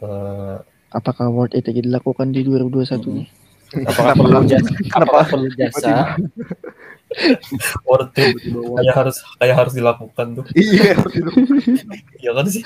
[0.00, 0.56] Eh,
[0.90, 3.28] apakah worth it aja dilakukan di 2021 nih
[3.86, 4.72] apakah perlu jasa?
[4.98, 5.90] Apakah perlu jasa?
[7.86, 8.34] worth it.
[8.50, 10.44] Kayak harus kayak harus dilakukan tuh.
[10.54, 10.94] Iya.
[12.20, 12.62] Iya kan sih?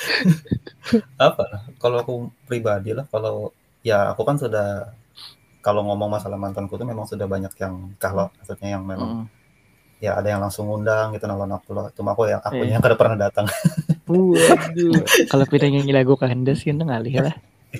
[1.20, 1.44] apa?
[1.78, 4.90] Kalau aku pribadi lah, kalau ya aku kan sudah
[5.60, 9.24] kalau ngomong masalah mantanku tuh memang sudah banyak yang kalau maksudnya yang memang Mm.
[10.00, 11.92] ya ada yang langsung ngundang gitu nonton aku lah.
[11.92, 12.76] Cuma aku yang aku Iya.
[12.76, 13.44] yang kada pernah datang.
[14.08, 14.92] Waduh.
[15.32, 17.36] kalau kita nyanyi lagu kandas kan ngalih lah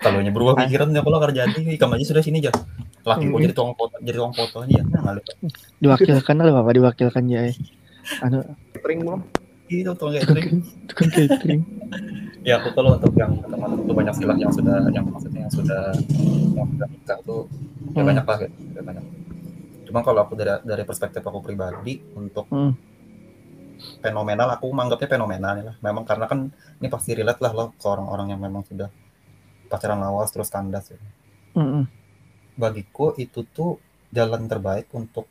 [0.00, 2.54] kalau berubah pikiran ya kalau kerja jadi ikam aja sudah sini aja.
[3.00, 3.40] Laki Hmm.
[3.40, 4.80] jadi tukang foto, jadi tukang foto aja.
[4.86, 5.24] Nah, ngalir.
[5.76, 7.40] diwakilkan lah bapak diwakilkan ya
[8.20, 8.40] anu
[8.72, 9.20] Catering belum?
[9.70, 10.58] Itu tukang catering.
[10.90, 11.62] tukang catering
[12.40, 15.52] ya aku kalau untuk yang teman itu banyak sih lah yang sudah yang maksudnya yang
[15.52, 15.92] sudah
[16.56, 17.40] yang sudah nikah tuh
[17.90, 18.08] ya Hmm.
[18.08, 19.04] banyak lah gitu ya banyak
[19.84, 22.72] cuma kalau aku dari dari perspektif aku pribadi untuk Hmm.
[24.00, 26.48] fenomenal aku menganggapnya fenomenal ya lah memang karena kan
[26.80, 28.88] ini pasti relate lah loh ke orang-orang yang memang sudah
[29.66, 30.98] pacaran lawas terus kandas ya.
[31.54, 31.84] Mm-mm.
[32.54, 33.76] bagiku itu tuh
[34.08, 35.28] jalan terbaik untuk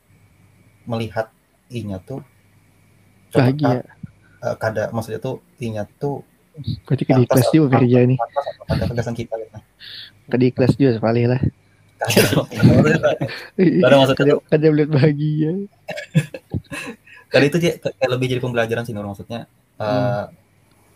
[0.85, 1.33] melihat
[1.69, 2.21] inya tuh
[3.29, 3.81] bahagia
[4.39, 6.23] eh, kada maksudnya tuh inya tuh
[6.87, 9.57] ke di kelas juga kerja atau kada kegasan kita gitu.
[10.27, 11.41] ke di kelas juga sekali lah
[11.99, 13.11] Kada.
[13.59, 15.51] Kada maksudnya kada melihat bahagia
[17.29, 17.57] Kali itu
[18.07, 19.45] lebih jadi pembelajaran sih Nur maksudnya.
[19.77, 20.31] eh, Hmm.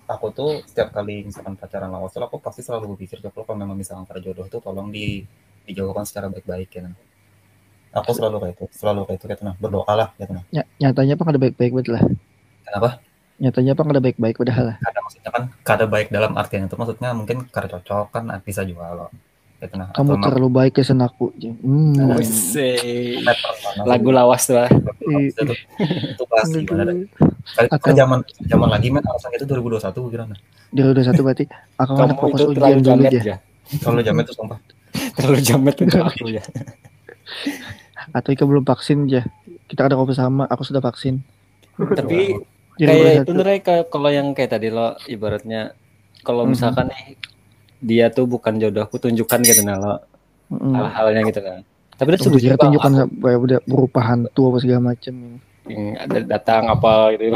[0.04, 3.80] Aku tuh setiap kali misalkan pacaran lawas tuh aku pasti selalu berpikir kalau kalau memang
[3.80, 5.24] misalkan para jodoh tuh tolong di
[5.64, 6.92] dijauhkan secara baik-baik ya.
[6.92, 6.96] Nah.
[8.04, 10.44] Aku selalu kayak itu, selalu kayak itu kayak nah berdoa lah gitu nah.
[10.52, 12.04] Ny- nyatanya apa kada baik-baik betul lah
[12.68, 12.90] Kenapa?
[13.44, 17.12] Nyatanya apa kada baik-baik padahal lah Kada maksudnya kan kada baik dalam artian itu maksudnya
[17.12, 19.12] mungkin kada cocok kan bisa juga loh.
[19.60, 19.92] Gitu nah.
[19.96, 22.20] kamu Atau terlalu baik kesan aku hmm.
[22.20, 23.84] Personal.
[23.88, 24.60] lagu lawas tuh.
[24.60, 24.72] ah.
[25.04, 25.44] Ih, itu,
[26.16, 26.96] itu pasti ada.
[27.80, 30.40] Kan zaman zaman lagi men alasan itu 2021 kira nah.
[30.72, 31.48] Dia udah satu berarti
[31.80, 33.38] akan ada Kamu fokus itu ujian terlalu dulu jamet aja ya.
[33.84, 34.60] Kalau zaman itu sumpah.
[35.18, 36.44] Terlalu jamet untuk aku ya.
[38.14, 39.26] atau Ika belum vaksin aja
[39.72, 41.24] kita ada kopi sama aku sudah vaksin
[41.74, 42.38] Tapi
[42.76, 43.32] kayak itu
[43.62, 45.74] kayak kalau yang kayak tadi lo ibaratnya
[46.22, 47.18] kalau misalkan nih
[47.80, 49.96] dia tuh bukan jodohku tunjukkan gitu nah lo
[50.54, 50.76] Mm.
[50.76, 51.66] hal-halnya gitu kan.
[51.98, 55.16] Tapi dia sebut juga tunjukkan kayak udah berupa hantu apa segala macam
[55.66, 57.34] yang ada datang apa gitu.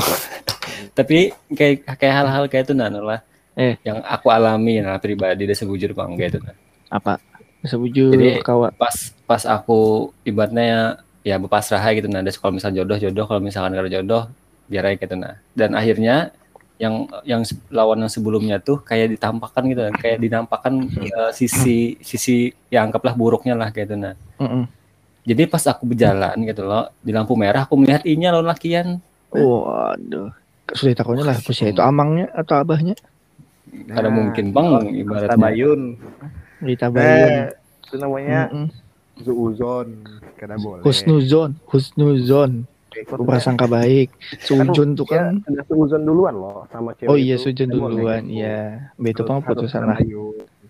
[0.98, 3.22] Tapi kayak kayak hal-hal kayak itu nah lah.
[3.58, 3.74] Eh.
[3.82, 6.54] yang aku alami nah pribadi dia sebujur bang gitu nah.
[6.94, 7.18] apa
[7.66, 8.38] sebujur Jadi-
[8.78, 8.96] Pas
[9.26, 10.82] pas aku ibaratnya ya,
[11.26, 12.22] ya berpasrah gitu nah.
[12.22, 14.30] Ada kalau misal jodoh jodoh kalau misalkan kalau jodoh
[14.68, 15.36] biar aja gitu nah.
[15.52, 16.32] Dan akhirnya
[16.78, 16.94] yang
[17.26, 22.36] yang lawan yang sebelumnya tuh kayak ditampakkan gitu kan kayak dinampakkan eh, sisi sisi
[22.70, 24.70] ya anggaplah buruknya lah gitu nah Mm-mm.
[25.26, 29.02] jadi pas aku berjalan gitu loh di lampu merah aku melihat inya lawan lakian
[29.34, 30.30] waduh
[30.70, 32.94] sudah takutnya lah usia itu amangnya atau abahnya
[33.90, 35.02] ada mungkin bang Ibaratnya.
[35.02, 35.82] ibaratnya Tabayun.
[36.62, 37.46] ditabayun Eh,
[37.84, 38.68] itu namanya Mm-mm.
[39.18, 39.88] Zuuzon.
[40.38, 40.86] Kada boleh.
[40.86, 42.70] husnuzon husnuzon
[43.06, 44.10] berprasangka baik.
[44.42, 48.90] Sujun tuh kan Sudah seuzon duluan loh sama cewek oh iya sujun duluan iya.
[48.98, 50.00] Begitu pang harus putusan lah.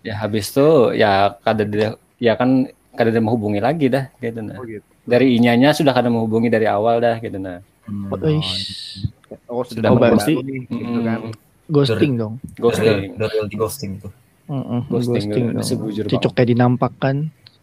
[0.04, 4.58] Ya habis tuh ya kada dia ya kan kada dia menghubungi lagi dah gitu nah.
[4.58, 4.84] Oh gitu.
[5.08, 7.64] dari inyanya sudah kada menghubungi dari awal dah gitu nah.
[7.88, 8.12] Hmm.
[8.12, 9.06] Oh, ish.
[9.48, 10.36] Oh, Sudah sudah berarti-
[10.68, 11.20] gitu kan.
[11.68, 12.34] ghosting dong.
[12.60, 13.16] Ghosting.
[13.48, 14.08] Di ghosting itu.
[14.48, 15.44] Mm-mm, ghosting, ghosting
[15.84, 16.10] udah dong.
[16.16, 17.16] cocok kayak dinampakkan.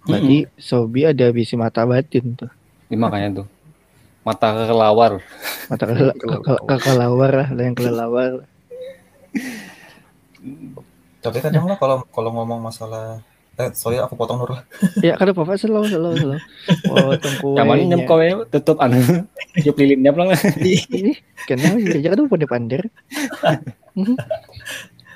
[0.05, 2.49] Berarti Sobi ada visi mata batin tuh.
[2.89, 3.47] Ini makanya tuh
[4.25, 5.21] mata kelawar
[5.69, 8.31] mata ke- ke- ke- kekelawar lah ada yang kelelawar.
[11.21, 13.21] Tapi kadang lah kalau kalau ngomong masalah
[13.55, 14.61] eh sorry aku potong Nur lah.
[14.99, 16.39] ya kada apa-apa selalu selalu selalu.
[16.91, 18.99] Oh tungku yang mana nem kowe tutup anu
[19.57, 21.15] tiup lilinnya pelang Ih,
[21.47, 22.81] kenapa sih aja kan pandai pandai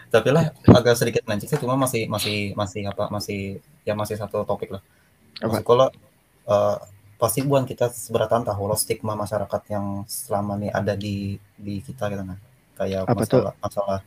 [0.09, 4.41] Tapi lah agak sedikit mencik sih cuma masih masih masih apa masih ya masih satu
[4.41, 4.81] topik lah.
[5.43, 5.91] Maksud kalau
[6.47, 6.77] eh,
[7.19, 11.15] pasti buat kita seberatan tahu loh stigma masyarakat yang selama ini ada di
[11.55, 12.39] di kita gitu nah.
[12.73, 13.43] Kayak Apa tuh?
[13.43, 13.99] masalah masalah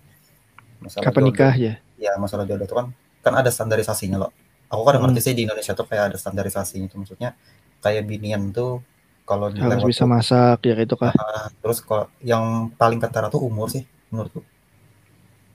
[0.80, 1.28] masalah Kapan jodoh.
[1.28, 1.74] nikah ya?
[1.96, 2.86] ya masalah jodoh itu kan
[3.20, 4.30] kan ada standarisasinya loh
[4.66, 5.02] aku kan Hmm.
[5.04, 7.30] ngerti sih di Indonesia tuh kayak ada standarisasinya itu maksudnya
[7.78, 8.80] kayak binian tuh
[9.22, 11.12] kalau Harus bisa tuh, masak ya itu kah?
[11.14, 12.44] ah, terus kalau yang
[12.74, 14.42] paling kentara tuh umur sih menurutku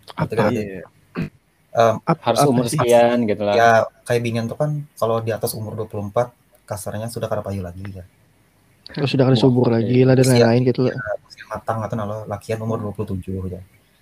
[0.07, 0.49] Ngerti Apa?
[1.77, 2.79] Em, Apa, Harus umur sih?
[2.79, 3.53] sekian gitu lah.
[3.53, 3.69] ya
[4.07, 6.31] kayak binian tuh kan kalau di atas umur 24
[6.67, 8.03] kasarnya sudah kada payu lagi ya
[8.87, 10.95] Terus sudah ada subur lagi lah dan Usia- lain-lain gitu lah.
[11.21, 13.59] usia matang atau nalo lakian umur 27 ya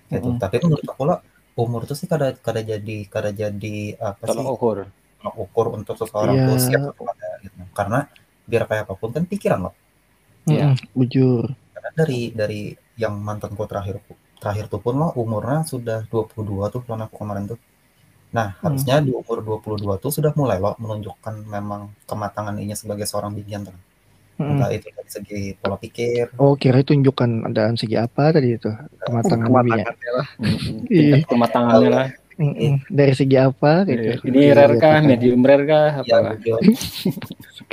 [0.07, 0.37] gitu Mm-mm.
[0.37, 1.17] tapi menurut aku lah
[1.55, 4.77] umur tuh sih kada kada jadi kada jadi apa sih Tolak ukur.
[5.25, 6.45] ukur untuk seseorang Iya.
[6.47, 7.57] tuh siap atau enggak gitu.
[7.71, 7.99] Karena
[8.45, 9.73] biar kayak apa pun kan pikiran loh.
[10.45, 10.69] Iya.
[10.69, 11.43] Mm-mm, Bujur.
[11.71, 12.61] Karena dari dari
[12.95, 14.05] yang mantanku terakhir
[14.37, 17.57] terakhir tuh pun loh umurnya sudah 22 tuh lawan aku kemarin tuh.
[18.35, 18.75] Nah, Hmm.
[18.75, 23.63] harusnya di umur 22 tuh sudah mulai loh menunjukkan memang kematangan ini sebagai seorang bibian
[23.63, 23.75] tuh.
[24.35, 24.59] Mm-mm.
[24.59, 28.67] Entah itu dari segi pola pikir, Oh kira tunjukkan dalam segi apa tadi itu
[29.07, 29.47] kematangan.
[29.47, 30.27] Kematangannya lah.
[30.91, 31.23] Iya.
[31.23, 32.07] Tingkat kematangannya lah.
[32.35, 32.83] Mm-mm.
[32.91, 34.27] Dari segi apa gitu.
[34.27, 36.35] Ini rare kah, medium rare kah, ya apa?
[36.35, 36.59] video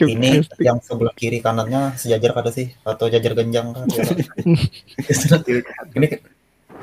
[0.07, 4.07] ini yang sebelah kiri kanannya sejajar kada sih atau jajar genjang kan ya.
[5.99, 6.09] ini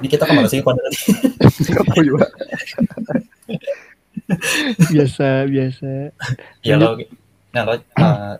[0.04, 2.28] ini kita ke mana sih pada Aku juga.
[4.94, 5.90] biasa biasa.
[6.62, 6.98] ya lo
[7.50, 8.36] nah lo uh,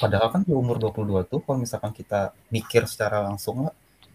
[0.00, 3.74] padahal kan di umur 22 tuh kalau misalkan kita mikir secara langsung lah,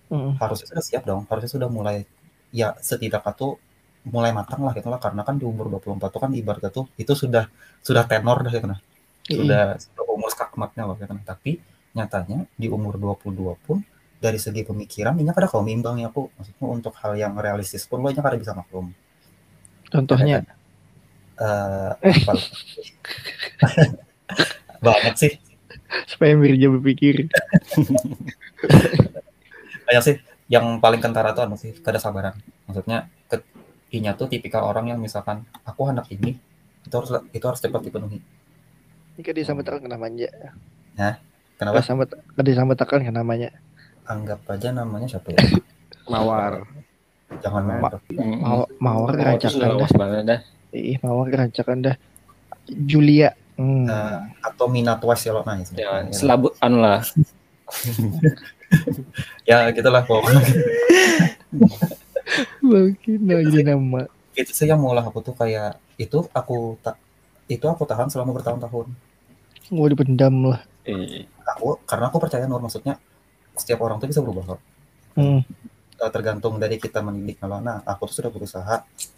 [0.10, 0.42] Mm.
[0.42, 1.30] harusnya sudah siap dong.
[1.30, 2.02] Harusnya sudah mulai
[2.50, 3.62] ya setidaknya tuh
[4.10, 4.98] mulai matang lah gitu lah.
[4.98, 7.46] Karena kan di umur 24 tuh kan ibaratnya tuh itu sudah
[7.86, 8.82] sudah tenor dah gitu nah.
[9.30, 11.22] Sudah sudah umur skakmatnya loh gitu nah.
[11.22, 11.62] Tapi
[11.94, 13.86] nyatanya di umur 22 pun
[14.18, 18.04] dari segi pemikiran ini kada kau mimbang ya aku maksudnya untuk hal yang realistis pun
[18.04, 18.92] lo nya kada bisa maklum
[19.90, 20.46] Contohnya?
[21.40, 22.34] Eh, apa
[24.86, 25.34] banyak sih.
[26.06, 27.26] Supaya Mirja berpikir.
[29.90, 30.18] banyak sih.
[30.50, 32.34] Yang paling kentara tuh anu sih kada sabaran
[32.66, 33.38] maksudnya ke
[33.94, 36.42] inya tuh tipikal orang yang misalkan aku anak ini
[36.82, 38.18] itu harus itu harus cepat dipenuhi.
[39.18, 40.30] Ini kan disambetakan ke namanya.
[41.60, 41.82] kenapa?
[41.82, 42.10] Disambet
[42.42, 43.50] disambetakan ke namanya.
[44.10, 45.42] anggap aja namanya siapa ya?
[46.10, 46.66] Mawar.
[47.38, 48.02] Jangan Ma- merah
[48.40, 49.78] Mau mawar kerancakan
[50.26, 50.40] dah.
[50.72, 51.96] Ih, mawar kerancakan dah.
[52.68, 53.34] Julia.
[53.54, 53.86] Hmm.
[53.86, 55.76] Nah, atau Mina Twice ya lo nah itu.
[55.76, 57.04] Ya, selabut anu lah.
[59.44, 60.42] ya gitulah pokoknya
[62.62, 64.06] Mungkin jadi nama.
[64.32, 66.96] itu yang mulai aku tuh kayak itu aku tak
[67.46, 68.88] itu aku tahan selama bertahun-tahun
[69.70, 70.64] Mau dipendam lah.
[70.82, 72.96] Eh, aku karena aku percaya Nur maksudnya
[73.54, 74.62] setiap orang tuh bisa berubah kok
[75.12, 75.44] Hmm.
[76.00, 78.76] Eh, tergantung dari kita mendidik kalau nah aku tuh sudah berusaha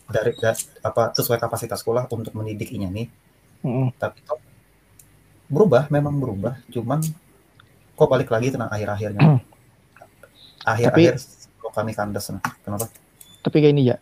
[0.10, 3.06] dari da- apa sesuai kapasitasku lah untuk mendidikinya nih
[3.62, 3.94] Hmm.
[4.02, 4.42] tapi kok
[5.46, 7.06] berubah memang berubah cuman
[7.94, 9.22] kok balik lagi tenang akhir-akhirnya
[10.66, 11.14] akhir-akhir
[11.62, 12.90] kok kami kandas nah kenapa
[13.42, 13.98] Tapi kayak ini ya.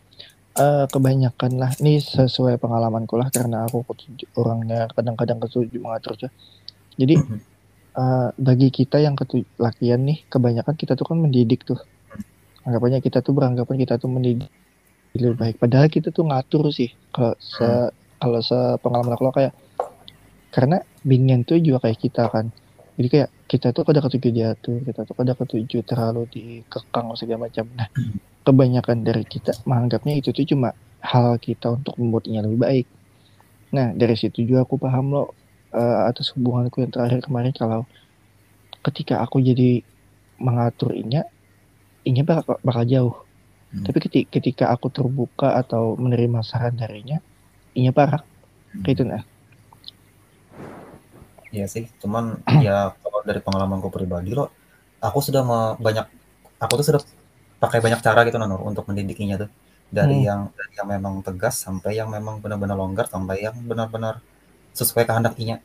[0.56, 3.84] eh, kebanyakan lah ini sesuai pengalamanku lah karena aku
[4.36, 6.28] orangnya kadang-kadang ketujuh mengatur aja.
[6.96, 7.14] Jadi
[8.00, 11.80] eh, bagi kita yang ketujuh lakian nih kebanyakan kita tuh kan mendidik tuh.
[12.66, 14.50] Anggapannya kita tuh beranggapan kita tuh mendidik
[15.16, 15.56] lebih baik.
[15.58, 17.66] Padahal kita tuh ngatur sih kalau se
[18.20, 19.54] kalau sepengalaman aku kayak
[20.52, 22.52] karena binian tuh juga kayak kita kan.
[23.00, 27.64] Jadi kayak kita tuh kada ketujuh diatur, kita tuh kada ketujuh terlalu dikekang segala macam.
[27.72, 27.88] Nah,
[28.44, 32.86] kebanyakan dari kita menganggapnya itu tuh cuma hal kita untuk membuatnya lebih baik.
[33.72, 35.32] Nah, dari situ juga aku paham loh
[35.72, 37.88] eh, atas hubunganku yang terakhir kemarin kalau
[38.84, 39.80] ketika aku jadi
[40.40, 41.24] mengatur inya,
[42.04, 43.14] inya bakal, bakal jauh.
[43.70, 43.84] Hmm.
[43.86, 47.22] Tapi ketika, ketika aku terbuka atau menerima saran darinya,
[47.76, 48.22] inya parah.
[48.82, 49.22] Kayak itu nah.
[51.50, 54.50] Iya sih, cuman ya kalau dari pengalamanku pribadi loh,
[55.02, 55.42] aku sudah
[55.78, 56.06] banyak,
[56.62, 57.02] aku tuh sudah
[57.60, 59.50] pakai banyak cara gitu Nur untuk mendidikinya tuh.
[59.90, 60.26] Dari Hmm.
[60.26, 64.22] yang dari yang memang tegas sampai yang memang benar-benar longgar sampai yang benar-benar
[64.70, 65.58] sesuai kehendakinya.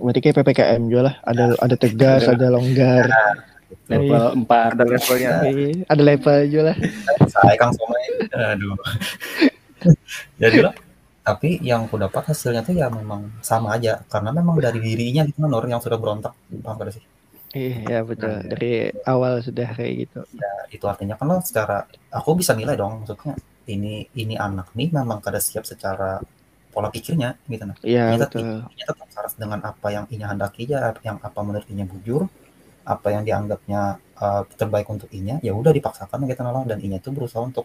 [0.00, 1.14] Berarti kayak PPKM juga lah.
[1.28, 3.04] Ada ada tegas, ada longgar.
[3.90, 5.32] Level 4 Ada levelnya.
[5.44, 6.76] Iya, ada level juga lah.
[7.28, 8.76] Saya Kang Somai, aduh.
[10.42, 10.74] Jadi lah,
[11.24, 15.44] tapi yang aku dapat hasilnya tuh ya memang sama aja karena memang dari dirinya gitu
[15.44, 16.32] Nur yang sudah berontak,
[16.64, 17.04] paham gak sih?
[17.54, 18.42] Iya betul.
[18.50, 20.20] Dari awal sudah kayak gitu.
[20.34, 23.38] Ya, itu artinya kan lo secara aku bisa nilai dong maksudnya
[23.70, 26.18] ini ini anak nih memang kada siap secara
[26.74, 28.48] pola pikirnya gitu nah Iya Kita betul.
[28.74, 32.26] Tetap saras dengan apa yang inya hendaki ya yang apa menurut inya bujur
[32.84, 33.80] apa yang dianggapnya
[34.14, 37.64] uh, terbaik untuk inya ya udah dipaksakan gitu nah dan inya tuh berusaha untuk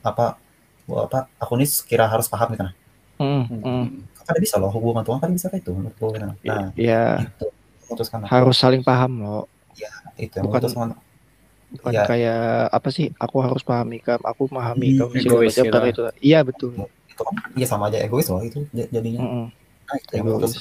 [0.00, 0.40] apa
[0.86, 2.74] apa aku nih kira harus paham gitu nah
[3.14, 3.84] Mm, mm.
[4.26, 7.22] kada bisa loh hubungan tuh kan bisa kayak itu menurutku gitu nah, nah Iya.
[7.22, 7.46] itu
[7.86, 9.46] memutuskan harus saling paham loh.
[10.18, 10.88] itu yang bukan- memutuskan
[11.70, 12.02] bukan Iya.
[12.10, 15.70] kayak apa sih aku harus pahami kamu aku memahami Hmm, kamu egois gitu.
[15.70, 16.02] karena itu.
[16.18, 16.70] Iya betul.
[17.06, 19.20] Itu kan iya sama aja egois loh itu jadinya.
[19.22, 19.46] Mm-mm.
[19.86, 20.54] nah, itu yang egois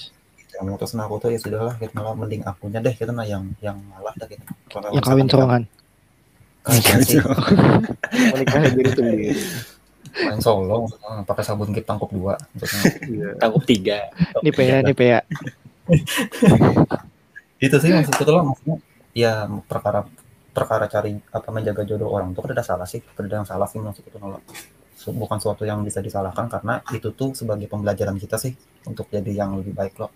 [0.62, 1.90] mutusin aku tuh ya sudahlah gitu.
[1.98, 3.10] Malah mending akunya deh gitu.
[3.10, 4.44] Nah yang yang ngalah dah gitu.
[4.70, 5.64] Kalau yang kawin sorongan
[6.64, 7.26] kita-
[8.78, 9.28] diri sendiri.
[10.14, 10.86] Main solo
[11.26, 12.38] pakai sabun gip tangkup dua
[13.10, 13.34] Iya.
[13.42, 14.14] Tangkup tiga.
[14.46, 15.20] ini PA ini PA
[17.58, 18.78] itu sih maksud itu loh maksudnya
[19.16, 20.06] ya perkara
[20.54, 23.02] perkara cari apa menjaga jodoh orang kan ada salah sih.
[23.02, 24.46] Ada yang salah sih maksud itu nolak
[25.04, 28.54] bukan suatu yang bisa disalahkan karena itu tuh sebagai pembelajaran kita sih.
[28.86, 30.14] Untuk jadi yang lebih baik loh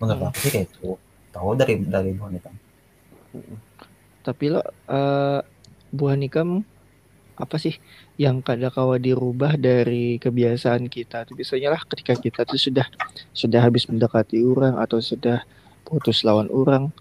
[0.00, 0.96] menurut aku sih kayak itu
[1.30, 2.50] tahu dari dari wanita
[4.24, 4.64] tapi lo
[5.90, 6.64] buah nikam
[7.40, 7.80] apa sih
[8.20, 11.34] yang kada kawa dirubah dari kebiasaan kita tuh?
[11.40, 12.84] Biasanya lah ketika kita tuh sudah
[13.32, 15.40] sudah habis mendekati orang atau sudah
[15.88, 16.92] putus lawan orang.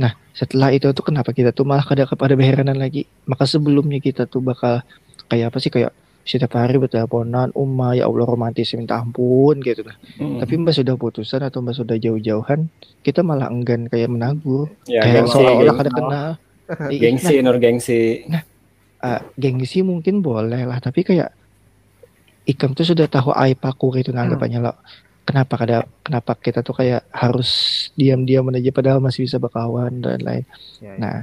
[0.00, 3.04] Nah setelah itu tuh kenapa kita tuh malah kada kepada beheranan lagi?
[3.28, 4.80] Maka sebelumnya kita tuh bakal
[5.28, 5.68] kayak apa sih?
[5.68, 10.38] Kayak setiap hari berteleponan umma ya Allah romantis minta ampun gitu nah Hmm.
[10.38, 15.26] tapi mbak sudah putusan atau mbak sudah jauh-jauhan kita malah enggan kayak menagur ya, kayak
[15.26, 16.28] seolah-olah kada kenal
[16.88, 18.22] I- gengsi, nur gengsi.
[19.00, 21.34] uh, gengsi mungkin boleh lah tapi kayak
[22.44, 24.72] ikam tuh sudah tahu aib aku gitu nah anggapannya lo
[25.22, 27.50] kenapa kada kenapa kita tuh kayak harus
[27.94, 30.44] diam-diam aja padahal masih bisa berkawan dan lain
[30.78, 30.98] Ya, ya.
[30.98, 31.16] nah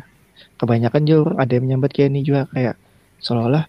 [0.55, 2.75] kebanyakan juga ada yang menyambat kayak ini juga kayak
[3.17, 3.67] seolah-olah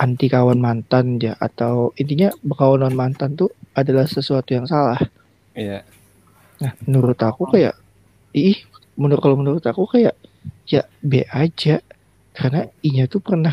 [0.00, 4.98] anti kawan mantan ya atau intinya berkawan mantan tuh adalah sesuatu yang salah
[5.54, 5.82] Iya.
[6.60, 7.74] Nah, menurut aku kayak
[8.36, 8.56] ih,
[8.94, 10.14] menurut kalau menurut aku kayak
[10.68, 11.82] ya B aja
[12.36, 13.52] karena inya tuh pernah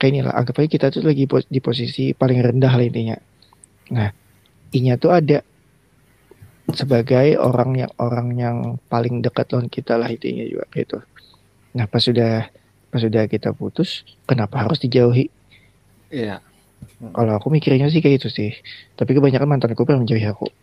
[0.00, 3.16] kayak inilah anggap aja kita tuh lagi pos- di posisi paling rendah lah intinya.
[3.92, 4.10] Nah,
[4.72, 5.38] inya tuh ada
[6.68, 8.56] sebagai orang yang orang yang
[8.92, 10.98] paling dekat lawan kita lah intinya juga gitu.
[11.76, 12.48] Nah, pas sudah
[12.88, 15.28] pas sudah kita putus, kenapa harus dijauhi?
[16.08, 16.40] Iya.
[17.12, 18.50] Kalau aku mikirnya sih kayak itu sih.
[18.94, 20.46] Tapi kebanyakan mantanku pernah menjauhi aku.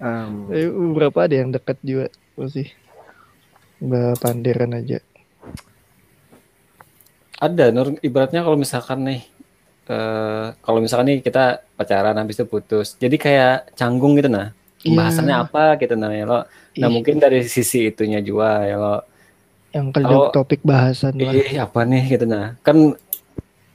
[0.00, 2.72] Em, Eh, beberapa ada yang dekat juga masih
[4.16, 4.98] panderan aja.
[7.36, 9.22] Ada nur ibaratnya kalau misalkan nih
[9.90, 12.96] eh kalau misalkan nih kita pacaran habis itu putus.
[12.96, 14.52] Jadi kayak canggung gitu nah.
[14.80, 15.44] Pembahasannya Iya.
[15.44, 16.40] apa gitu nah ya lo.
[16.80, 19.04] Nah, Ih, mungkin dari sisi itunya juga ya lo.
[19.70, 21.34] Yang kalau topik bahasan lah.
[21.34, 22.58] Ih, apa nih gitu nah.
[22.66, 22.94] Kan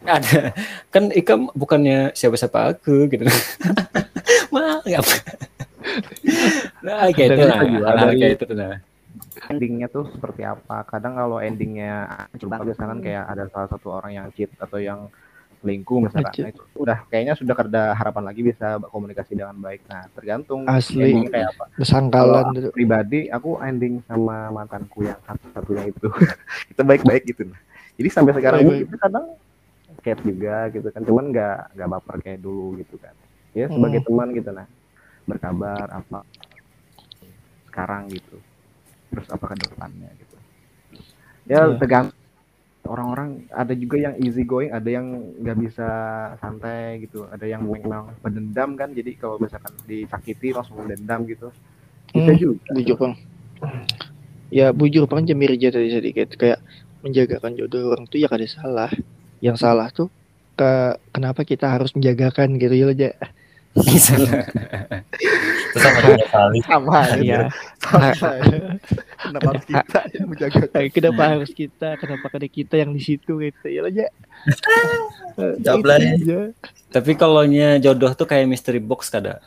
[0.05, 0.53] ada
[0.93, 3.25] kan Ikam bukannya siapa-siapa aku gitu.
[4.53, 5.15] Mah, apa.
[6.85, 7.59] Nah, kayak itu nah.
[7.61, 8.75] dari- kayak itu nah.
[9.45, 12.07] endingnya tuh seperti apa kadang kalau endingnya
[12.39, 15.11] coba misalkan kayak ada salah satu orang yang cheat atau yang
[15.57, 16.43] selingkuh misalkan Cheat.
[16.43, 21.25] nah, itu udah kayaknya sudah ada harapan lagi bisa komunikasi dengan baik nah tergantung Asli.
[21.25, 21.65] kayak apa
[22.09, 22.69] Kalau dulu.
[22.71, 26.07] pribadi aku ending sama mantanku yang satu-satunya itu
[26.69, 27.59] kita baik-baik gitu nah
[27.95, 28.87] jadi sampai sekarang ini Baik-baik.
[28.87, 29.25] kita kadang
[29.97, 33.15] kayak juga gitu kan cuman nggak nggak baper kayak dulu gitu kan
[33.51, 34.07] ya sebagai Hmm.
[34.07, 34.67] teman gitu nah
[35.23, 36.19] berkabar apa
[37.65, 38.37] sekarang gitu
[39.09, 40.35] terus apa ke depannya gitu
[41.45, 41.77] ya Iya.
[41.77, 42.17] tergantung
[42.85, 45.05] orang-orang ada juga yang easy going ada yang
[45.41, 45.89] nggak bisa
[46.39, 51.49] santai gitu ada yang memang pendendam kan jadi kalau misalkan disakiti langsung dendam gitu
[52.15, 53.13] bisa Hmm, juga Bujur bang.
[54.53, 56.63] Ya bujur bang jamir aja tadi sedikit kayak
[57.03, 58.91] menjagakan jodoh orang tuh ya kada salah.
[59.43, 60.07] Yang salah tuh
[60.55, 63.09] ke kenapa kita harus menjagakan gitu ya aja.
[65.75, 67.39] itu sama dengan kali sama Iya.
[67.83, 68.07] sama
[69.19, 71.89] kenapa harus kita yang menjaga kenapa harus kita?
[71.99, 74.07] Kenapa kada kita yang di situ gitu ya aja.
[75.65, 76.23] Jablay.
[76.95, 79.43] Tapi kalau nya jodoh tuh kayak mystery box kada.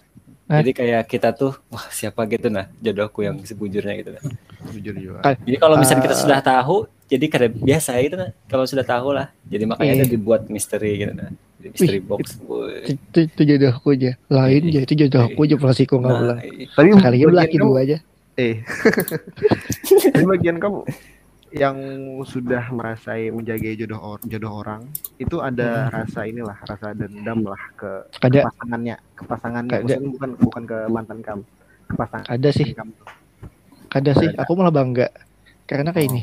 [0.48, 0.58] Hah?
[0.58, 4.22] Jadi kayak kita tuh wah siapa gitu nah jodohku yang sebujurnya gitu nah.
[4.70, 6.22] jujur juga Jadi kalau misalnya kita Ah.
[6.24, 8.30] sudah tahu, jadi kada biasa gitu nah.
[8.46, 9.28] Kalau sudah tahu lah.
[9.44, 10.00] Jadi makanya Iya.
[10.00, 11.28] ada dibuat misteri gitu nah.
[11.58, 12.40] Jadi mystery box.
[12.42, 12.80] Woi.
[12.88, 14.16] Itu, itu jodohku aja.
[14.26, 16.38] Lain aja itu jodohku aja pasti kok nggak Nah, bilang.
[16.70, 17.98] tapi bagian laki dua aja.
[18.36, 18.62] eh
[20.12, 20.86] tapi bagian kamu
[21.50, 21.76] yang
[22.22, 24.84] sudah merasai menjaga jodoh or- jodoh orang
[25.16, 29.82] itu ada rasa inilah rasa dendam lah ke Kada pasangannya ke pasangannya Ada.
[29.82, 31.44] maksudnya bukan bukan ke mantan kamu
[31.84, 32.68] ke pasangan ada sih.
[32.72, 32.92] kamu
[33.88, 34.44] Ada sih, Ada.
[34.44, 35.08] aku malah bangga.
[35.64, 36.12] Karena kayak Oh.
[36.12, 36.22] ini.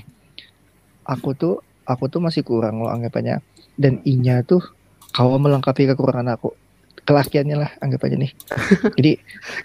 [1.01, 3.41] Aku tuh aku tuh masih kurang loh anggapannya.
[3.73, 4.61] Dan inya tuh
[5.09, 6.53] kau melengkapi kekurangan aku.
[7.01, 8.31] Kelakiannya lah anggapannya nih.
[9.01, 9.11] Jadi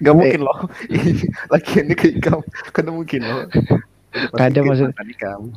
[0.01, 0.65] Gak mungkin loh.
[1.53, 2.41] Lagi ini ke kamu.
[2.73, 3.45] Kan mungkin loh.
[4.11, 5.49] Kadang maksud- tadi kamu.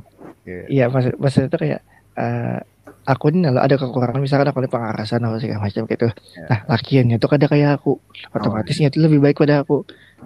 [0.43, 0.63] Iya.
[0.67, 1.81] iya maksud maksudnya tuh kayak
[2.13, 2.59] eh
[3.03, 6.07] aku ini kalau ada kekurangan misalkan aku ini pengarasan atau segala macam gitu.
[6.07, 6.45] Ya.
[6.45, 7.97] Nah, lakiannya tuh kada kayak aku.
[8.29, 9.83] Otomatisnya itu lebih baik pada aku.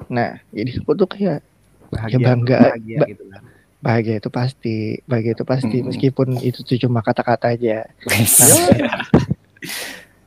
[0.08, 1.42] Nah, jadi aku tuh kayak
[1.88, 2.58] Bahagia, bangga.
[2.68, 3.42] bahagia Ba- gitu kan.
[3.78, 4.76] bahagia itu pasti
[5.06, 5.88] bahagia itu pasti Mm-mm.
[5.88, 7.86] meskipun itu tuh cuma kata-kata aja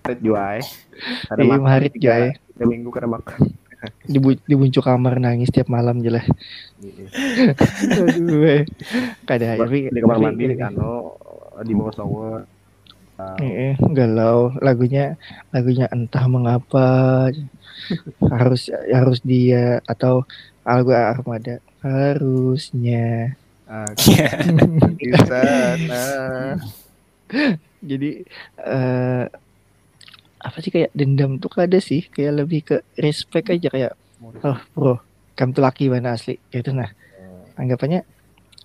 [0.01, 0.61] Harit juai.
[1.27, 2.25] Ada Iya, makan tiga, juai.
[2.55, 3.39] tiga minggu kada makan.
[4.05, 6.25] Di, bu- di buncuk kamar nangis tiap malam jelas
[7.97, 8.63] aduh eh.
[9.25, 11.17] kada tapi di kamar mandi di kano
[11.61, 12.41] di bawah shower.
[13.37, 15.13] Eh, galau lagunya
[15.53, 17.29] lagunya entah mengapa
[18.33, 20.25] harus harus dia atau
[20.65, 23.37] lagu Armada harusnya
[23.71, 23.87] Ah,
[24.99, 26.03] di sana.
[27.79, 28.27] jadi
[28.59, 29.25] eh
[30.41, 32.09] apa sih kayak dendam tuh ada sih.
[32.09, 33.93] Kayak lebih ke respect aja kayak
[34.45, 34.95] oh bro
[35.37, 36.37] kamu tuh laki mana asli?
[36.49, 36.91] Kayak itu nah.
[37.57, 38.01] Anggapannya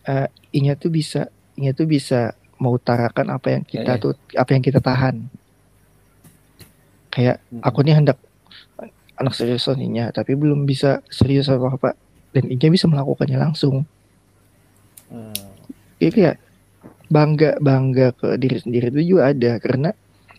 [0.08, 1.28] eh Inya tuh bisa
[1.60, 4.04] Inya tuh bisa mengutarakan apa yang kita Iya, iya.
[4.04, 5.16] tuh apa yang kita tahan.
[7.12, 8.20] Kayak aku nih hendak
[9.16, 11.90] anak serius Inya tapi belum bisa serius apa apa
[12.36, 13.88] dan Inya bisa melakukannya langsung.
[15.12, 15.32] Hmm.
[16.00, 16.36] Iya kayak
[17.08, 19.94] bangga bangga ke diri sendiri itu juga ada karena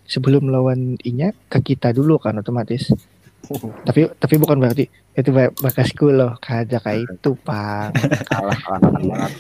[0.07, 2.91] sebelum lawan Inya ke kita dulu kan otomatis.
[3.87, 7.95] Tapi tapi bukan berarti itu ba- bakasku loh kada kayak itu pang
[8.35, 9.33] Kalah kalah banget.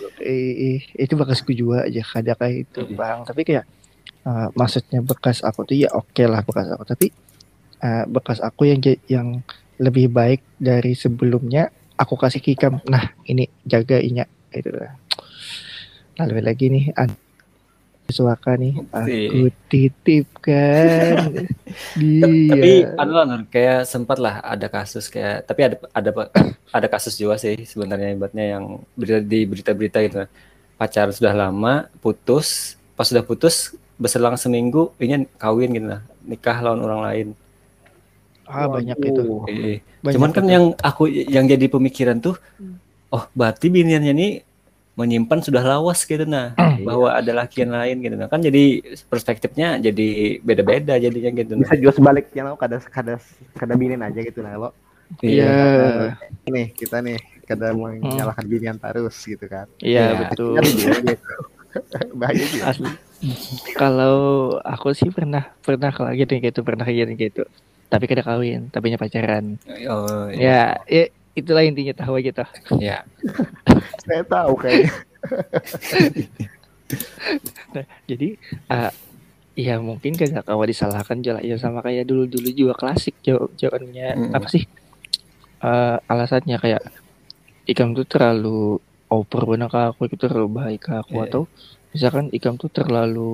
[0.94, 3.26] itu bakasku juga aja kada kayak itu bang.
[3.26, 3.66] Tapi kayak
[4.22, 6.86] eh, maksudnya bekas aku tuh ya oke lah bekas aku.
[6.86, 7.06] Tapi
[7.82, 8.78] eh, bekas aku yang
[9.10, 9.42] yang
[9.82, 12.78] lebih baik dari sebelumnya aku kasih kikam.
[12.86, 14.22] Nah ini jaga inya.
[14.54, 14.70] Itu.
[14.70, 14.94] Lah
[16.16, 17.26] lalu lagi nih an
[18.11, 21.34] suaka nih aku titipkan
[21.98, 22.50] dia.
[22.52, 26.11] Tapi anu lah kayak sempat lah ada kasus kayak tapi ada ada
[26.70, 30.16] ada kasus juga sih sebenarnya ibaratnya yang berita di berita-berita gitu.
[30.76, 36.82] Pacaran sudah lama putus pas sudah putus berselang seminggu ini kawin gitu nah nikah lawan
[36.84, 37.28] orang lain.
[38.46, 39.22] Ah banyak itu.
[39.26, 39.50] Waduh.
[39.50, 40.52] Eh, banyak cuman kan itu.
[40.54, 42.38] yang aku yang jadi pemikiran tuh
[43.11, 44.28] oh berarti biniannya ini
[44.97, 46.57] menyimpan sudah lawas gitu nah
[46.88, 51.68] bahwa ada laki yang lain gitu nah kan jadi perspektifnya jadi beda-beda jadinya gitu nah.
[51.68, 53.20] Bisa juga sebaliknya lo kada kada
[53.55, 54.70] kada binin aja gitu nah lo.
[55.22, 56.16] iya
[56.51, 59.70] Nih kita nih kada menyalahkan binian terus gitu kan.
[59.78, 60.26] iya Iya.
[60.26, 61.34] betul Kan gitu.
[62.18, 62.64] Bahaya juga.
[62.72, 62.88] asli
[63.76, 64.16] kalau
[64.61, 67.42] aku sih pernah pernah kalau gitu gitu pernah gitu gitu
[67.86, 69.57] tapi kada kawin tapi nya pacaran
[69.88, 70.76] oh, iya.
[70.88, 71.05] ya, ya
[71.37, 72.49] itulah intinya tahu aja tuh
[72.80, 73.05] ya
[74.03, 74.91] Saya tahu kayaknya.
[78.07, 78.34] jadi
[78.66, 78.91] ah
[79.53, 84.07] ya mungkin kada kawa disalahkan juga ya sama kayak dulu dulu juga klasik jawab jawabannya
[84.16, 84.32] Mm.
[84.32, 84.64] apa sih
[85.57, 86.82] Eh, alasannya kayak
[87.64, 88.76] ikam tuh terlalu
[89.09, 91.22] over benar ke aku itu terlalu baik ke aku Iya.
[91.26, 91.41] atau
[91.91, 93.32] misalkan ikam tuh terlalu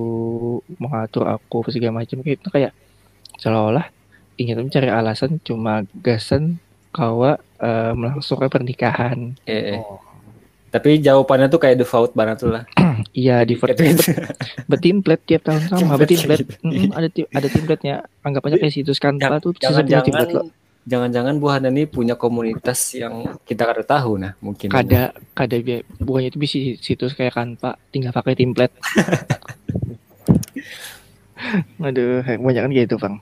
[0.79, 2.73] mengatur aku segala macam kayak itu kayak
[3.37, 3.91] seolah-olah
[4.39, 6.57] ingin mencari alasan cuma gasan
[6.93, 9.81] kawa eh, melangsungkan pernikahan eh, eh.
[9.81, 9.99] Oh.
[10.69, 12.65] tapi jawabannya tuh kayak default banget tuh lah
[13.17, 14.13] iya di gitu, gitu.
[14.71, 16.61] betimplate tiap tahun sama betimplate Gitu.
[16.65, 20.49] Mm, ada ada template-nya anggapannya kayak situs kanva tuh template loh jangan-jangan
[20.83, 25.87] jangan-jangan Bu Hana ini punya komunitas yang kita kada tahu nah mungkin kada kada bi-
[26.03, 28.75] bukannya itu bisa situs kayak kanva tinggal pakai template
[31.83, 33.15] aduh banyak kan gitu bang.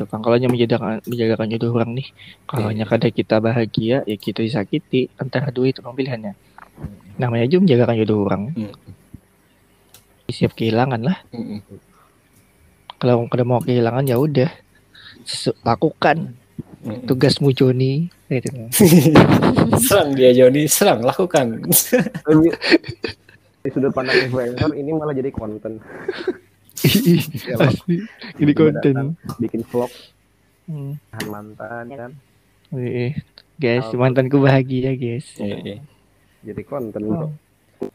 [0.00, 2.08] Tuh, Bang, kalau hanya menjagakan menjagakan jodoh orang nih
[2.48, 2.72] kalau Iya.
[2.72, 6.32] hanya kada kita bahagia ya kita disakiti antara dua itu pilihannya.
[7.20, 8.42] Namanya aja menjagakan jodoh orang.
[8.56, 8.72] Hmm.
[10.30, 11.20] siap kehilangan lah.
[12.96, 14.48] Kalau kada mau kehilangan ya udah.
[15.66, 16.32] Lakukan.
[16.80, 18.08] Tugasmu Joni.
[18.30, 18.48] Gitu.
[19.84, 20.64] serang dia Joni.
[20.70, 21.66] Serang lakukan.
[23.60, 25.82] Di sudut pandang influencer ini malah jadi konten.
[26.80, 27.66] Ya, lo.
[27.66, 27.96] Asli,
[28.38, 29.14] ini konten.
[29.36, 29.92] Bikin vlog
[30.64, 30.94] Hmm.
[31.26, 32.10] mantan kan.
[32.70, 33.18] Wih,
[33.56, 33.98] guys, Oh.
[33.98, 35.26] mantanku bahagia, guys.
[35.34, 35.78] Iya, iya.
[36.40, 37.30] Jadi konten Oh.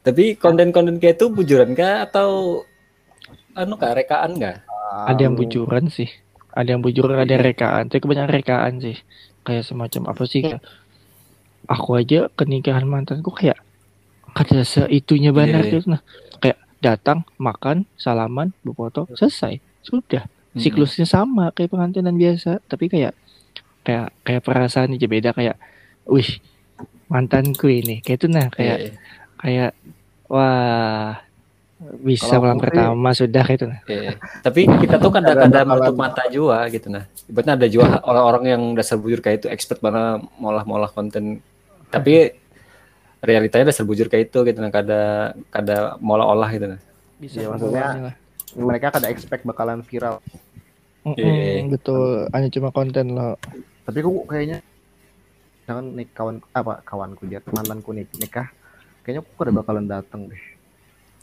[0.02, 2.62] tapi konten-konten kayak itu bujuran kah atau
[3.54, 6.08] anu kah rekaan kah Ada yang bujuran sih.
[6.52, 7.90] Ada yang bujuran, ada yang rekaan.
[7.90, 8.96] Tapi kebanyakan rekaan sih.
[9.42, 10.40] Kayak semacam apa sih?
[10.42, 10.62] Kayak,
[11.66, 13.60] aku aja ke nikahan mantanku kayak
[14.32, 15.80] kada seitunya benar Iya, iya.
[15.80, 15.88] gitu.
[15.90, 16.02] Nah,
[16.86, 19.58] datang, makan, salaman, berfoto, selesai.
[19.82, 20.30] Sudah.
[20.30, 20.62] Mm-mm.
[20.62, 23.18] Siklusnya sama kayak pengantinan biasa, tapi kayak
[23.82, 25.58] kayak kayak perasaan aja beda kayak
[26.06, 26.38] wih,
[27.10, 28.06] mantanku ini.
[28.06, 28.94] Kayak itu nah, kayak Iya, iya.
[29.42, 29.72] kayak
[30.30, 31.26] wah
[32.02, 33.82] bisa Kalau malam pertama sudah kayak itu nah.
[33.86, 34.12] Iya.
[34.42, 37.04] Tapi kita tuh Ada kadang-kadang menutup mata juga gitu nah.
[37.28, 41.44] Ibaratnya ada juga orang-orang yang dasar bujur kayak itu expert mana molah-molah konten.
[41.92, 42.45] Tapi
[43.26, 44.70] realitanya dasar bujur kayak itu gitu nah.
[44.70, 45.02] Kada
[45.50, 46.80] kada molah-olah gitu nah.
[47.18, 48.16] bisa Iya, maksudnya-.
[48.54, 50.24] Mereka kada expect bakalan viral.
[51.04, 51.68] Mm-mm, Iya.
[51.68, 53.38] betul hanya cuma konten lo
[53.84, 54.58] Tapi kok kayaknya
[55.64, 58.50] jangan nih kawan apa kawanku dia mantanku nih nikah
[59.02, 60.42] kayaknya aku kada bakalan datang deh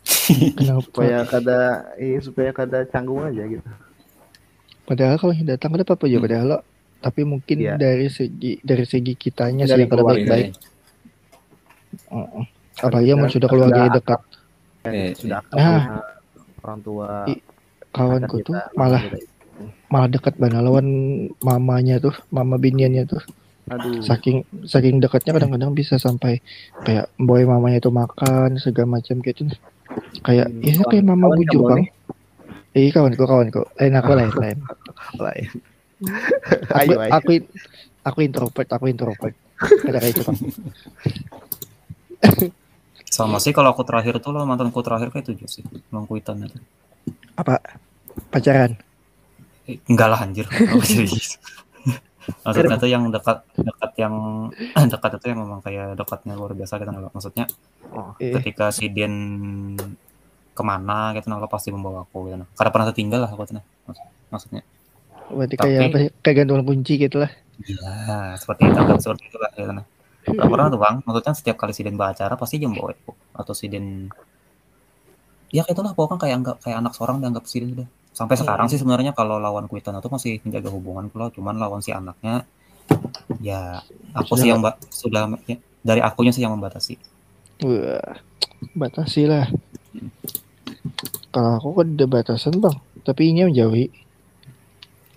[0.55, 0.83] Kenapa?
[0.83, 1.59] supaya kada
[1.97, 3.67] eh supaya kada canggung aja gitu
[4.83, 6.27] Padahal kalau yang datang ada apa-apa juga Hmm.
[6.27, 6.59] padahal lo.
[7.01, 7.75] Tapi mungkin Iya.
[7.75, 10.47] dari segi dari segi kitanya sih Dari yang kada baik-baik.
[12.75, 14.21] Apalagi yang Sudah- sudah keluarga sudah- dekat.
[14.83, 15.63] Eh, sudah akrab Ah.
[15.63, 16.01] sama
[16.63, 17.43] orang tua I-
[17.89, 19.19] Kawanku tuh kita, malah kita.
[19.87, 20.87] malah dekat banget lawan
[21.39, 23.23] mamanya tuh, mama biniannya tuh.
[23.65, 26.43] aduh Saking saking dekatnya kadang-kadang bisa sampai
[26.83, 29.47] kayak boy mamanya tuh makan segala macam gitu.
[30.21, 31.83] Kayak Hmm, ya kayak mama kawan- bujur kawan bang.
[32.75, 33.63] Eh kawanku kawanku.
[33.77, 34.59] Lain aku lain lain.
[35.15, 35.47] lain
[36.67, 37.31] Aku, ayo ayo aku
[38.03, 39.35] aku introvert, aku introvert.
[39.87, 40.39] Ada kayak itu bang.
[43.13, 45.65] Sama sih kalau aku terakhir tuh lo mantanku terakhir kayak tujuh sih.
[45.93, 46.57] Long kuitan itu.
[47.37, 47.61] Apa
[48.33, 48.79] pacaran?
[49.69, 50.47] Eh, Enggak lah anjir.
[52.47, 54.15] Maksudnya tuh yang dekat dekat yang
[54.95, 57.11] dekat itu yang memang kayak dekatnya luar biasa gitu loh.
[57.11, 57.45] Maksudnya
[57.91, 59.15] oh, ketika si Dian
[60.53, 62.49] ke mana gitu lo pasti membawa aku gitu nah.
[62.55, 63.65] Karena pernah tertinggal lah aku tuh nah.
[63.91, 64.63] Maksud- maksudnya.
[65.33, 66.13] berarti Tapi- kayak?
[66.23, 67.31] Kayak gantungan kunci gitu lah.
[67.63, 67.93] Iya,
[68.41, 69.85] seperti itu anggap seperti itu lah gitu nah.
[70.23, 73.13] Gak pernah tuh bang, maksudnya setiap kali si Den acara pasti aku.
[73.35, 74.07] Atau si Den
[75.53, 77.89] ya kayak itulah pokoknya kayak anggap kayak anak seorang dianggap si Den udah.
[78.13, 81.97] Sampai sekarang sih sebenarnya kalau lawan Kuitan itu masih menjaga hubungan kalau cuman lawan si
[81.97, 82.45] anaknya
[83.41, 83.81] ya
[84.13, 87.01] aku Sudah sih yang mbak sudah ya, dari akunya sih yang membatasi.
[87.65, 88.21] Wah,
[88.77, 89.49] batasi lah.
[91.33, 93.89] Kalau aku kan ada batasan bang, tapi ini menjauhi.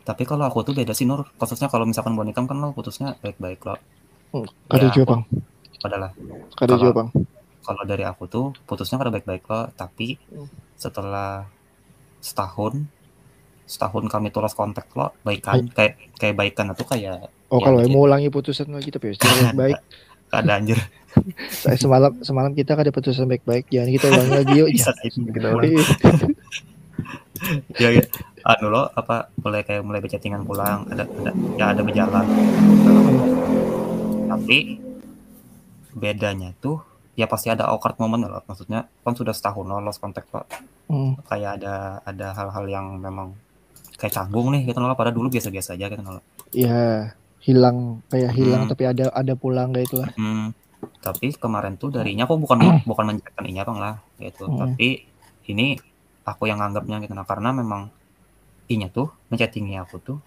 [0.06, 1.28] Tapi kalau aku tuh beda sih Nur.
[1.36, 3.76] Khususnya kalau misalkan buat nikah kan lo putusnya baik-baik lo.
[4.36, 5.22] Hmm, Kada Ya, juga bang,
[5.78, 6.12] Padahal
[6.52, 7.10] Kalau- juga bang.
[7.62, 10.46] kalau dari aku tuh putusnya kada baik-baik lo tapi Hmm.
[10.76, 11.48] setelah
[12.20, 12.84] setahun
[13.66, 17.90] setahun kami tulis kontak lo baikan kayak kayak baikan itu kayak Oh Ya, kalau dikit.
[17.92, 19.78] mau ulangi putusan lagi tapi pasti baik.
[20.30, 20.78] ada anjir
[21.80, 24.68] semalam semalam kita kada putusan baik-baik, jangan kita ulangi lagi yuk.
[24.76, 25.82] bisa gitu kita ulang Eh,
[27.78, 28.04] ya, ya.
[28.44, 32.26] anu lo apa mulai kayak mulai berchattingan pulang ada, ada ya ada berjalan
[34.36, 34.84] tapi
[35.96, 36.84] bedanya tuh
[37.16, 40.44] ya pasti ada awkward moment loh maksudnya kan sudah setahun lo lost kontak lo
[40.92, 41.74] hmm, kayak ada
[42.04, 43.32] ada hal-hal yang memang
[43.96, 46.20] kayak canggung nih gitu loh pada dulu biasa-biasa aja gitu loh
[46.52, 48.72] ya hilang kayak hilang Hmm.
[48.74, 50.10] tapi ada ada pulang kayak itulah.
[50.18, 50.50] Hmm,
[51.00, 54.60] tapi kemarin tuh darinya aku bukan bukan menjelekan ini bang lah gitu Hmm.
[54.60, 55.06] tapi
[55.48, 55.80] ini
[56.26, 57.88] aku yang anggapnya gitu nah karena memang
[58.68, 60.18] inya tuh ngechattingnya aku tuh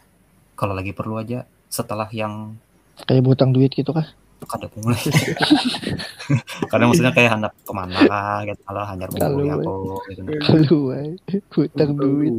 [0.55, 2.57] kalau lagi perlu aja setelah yang
[3.05, 4.09] Kayak butang duit gitu kah?
[4.39, 4.95] kada mulai
[6.71, 9.75] karena maksudnya kayak hendak ke mana lah gitu kalau hanya menghubungi Kalau- aku
[10.09, 10.21] gitu
[11.53, 12.33] hutang duit.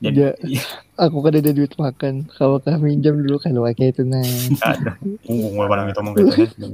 [0.00, 0.30] jadi Ya.
[0.42, 0.62] iya,
[0.98, 2.26] Aku kan ada duit makan.
[2.32, 4.24] Kalau kami minjam dulu kalau kayak itu nah.
[4.64, 4.96] ada
[5.28, 6.68] ngomong barang itu ngomong gitu ya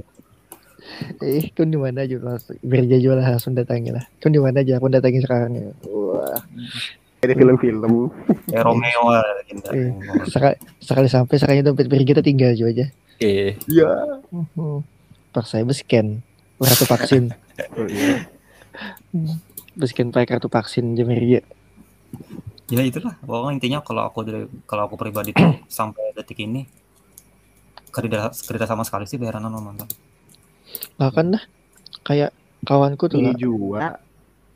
[1.21, 4.05] Eh, kau di mana aja langsung Berja jual langsung datangi lah.
[4.23, 4.77] Kau di mana aja?
[4.79, 5.69] Aku datangi sekarang ya.
[5.89, 6.39] Wah,
[7.31, 7.93] Di film-film
[8.47, 9.69] kayak Romeo lah gitu.
[9.73, 9.91] Eh.
[10.29, 12.87] sekali, sekali sampai sekali dompet Berja kita tinggal aja aja.
[13.15, 13.57] Oke.
[13.71, 13.91] iya
[14.31, 14.83] Hmm.
[15.31, 16.23] Pak saya scan
[16.57, 17.23] kartu vaksin,
[17.79, 18.23] oh, iya.
[19.83, 21.41] scan pakai kartu vaksin aja Berja.
[22.71, 26.65] ya itulah pokoknya intinya kalau aku dari kalau aku pribadi tuh sampai detik ini
[27.91, 29.87] kerja kerja sama sekali sih bayaran mantan
[30.99, 31.45] Bahkan dah
[32.03, 32.31] kayak
[32.65, 33.39] kawanku tuh ini lah.
[33.39, 33.87] juga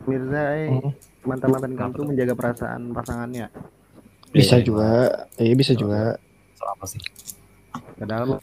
[0.06, 0.92] Mirza eh, Hmm.
[1.28, 3.46] Mantan-mantan kamu Kenapa tuh menjaga perasaan pasangannya
[4.28, 4.64] Bisa Iya.
[4.64, 4.90] juga,
[5.36, 6.16] eh bisa juga.
[6.56, 7.00] selama sih
[7.94, 8.42] padahal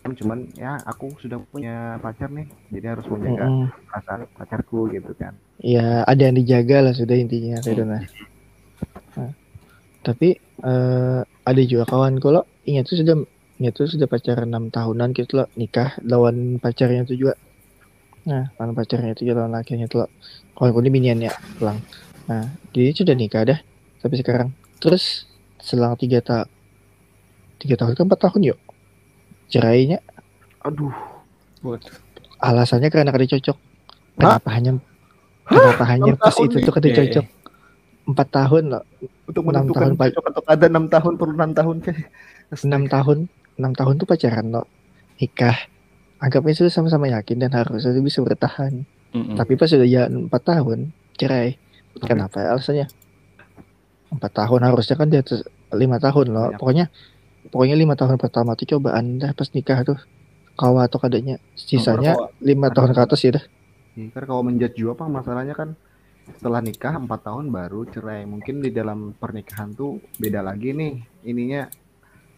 [0.00, 3.68] kan cuman ya aku sudah punya pacar nih jadi harus menjaga Mm-mm.
[3.86, 8.00] perasaan pacarku gitu kan Ya ada yang dijaga lah sudah intinya kayak itu nah.
[10.00, 13.16] Tapi eh, ada juga kawanku lo, ingat tuh sudah
[13.60, 17.34] ingat tuh sudah pacaran enam tahunan gitu loh nikah lawan pacarnya tuh juga.
[18.28, 20.10] Nah, lawan pacarnya itu juga lawan lakinya tuh loh.
[20.56, 21.78] Kawanku ini biniannya pulang.
[22.28, 23.58] Nah, dia sudah nikah dah.
[24.00, 24.52] Tapi sekarang.
[24.80, 25.28] Terus
[25.60, 26.48] selang tiga tahun
[27.60, 28.58] tiga tahun ke empat tahun yuk.
[29.52, 30.00] Cerainya.
[30.64, 30.92] Aduh.
[32.40, 33.56] Alasannya karena kada cocok
[34.16, 34.80] kenapa hanya
[35.44, 36.64] kenapa hanya pas tahun itu nih.
[36.64, 37.26] tuh kada cocok
[38.08, 38.84] empat tahun loh.
[39.28, 42.08] Untuk Enam menentukan tahun, cocok atau ada enam tahun perlu enam tahun kayak
[42.64, 43.18] enam tahun
[43.60, 44.66] enam tahun tuh pacaran loh.
[45.20, 45.56] Nikah
[46.20, 48.84] anggapnya sudah sama-sama yakin dan harusnya itu bisa bertahan.
[49.10, 49.34] Mm-mm.
[49.34, 50.78] tapi pas sudah jalan empat tahun
[51.18, 51.58] cerai.
[51.98, 52.86] Kenapa alasannya?
[54.14, 55.42] Empat tahun harusnya kan di atas
[55.74, 56.54] lima tahun loh.
[56.54, 56.58] Banyak.
[56.62, 56.84] pokoknya
[57.50, 59.98] pokoknya lima tahun pertama tuh coba anda pas nikah tuh.
[60.54, 63.44] Kawa atau kadanya sisanya lima tahun ke atas ya dah.
[63.96, 65.72] Iya, kan kalau menjudge juga apa masalahnya kan
[66.36, 68.28] setelah nikah empat tahun baru cerai.
[68.28, 71.66] Mungkin di dalam pernikahan tuh beda lagi nih ininya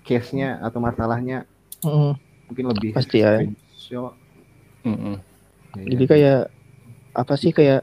[0.06, 1.44] case nya atau masalahnya.
[1.82, 2.14] Mm,
[2.48, 3.42] mungkin lebih pasti ya
[3.82, 4.14] So,
[4.82, 5.18] Mm-mm.
[5.74, 5.84] Iya.
[5.88, 6.40] Jadi kayak
[7.12, 7.82] apa sih kayak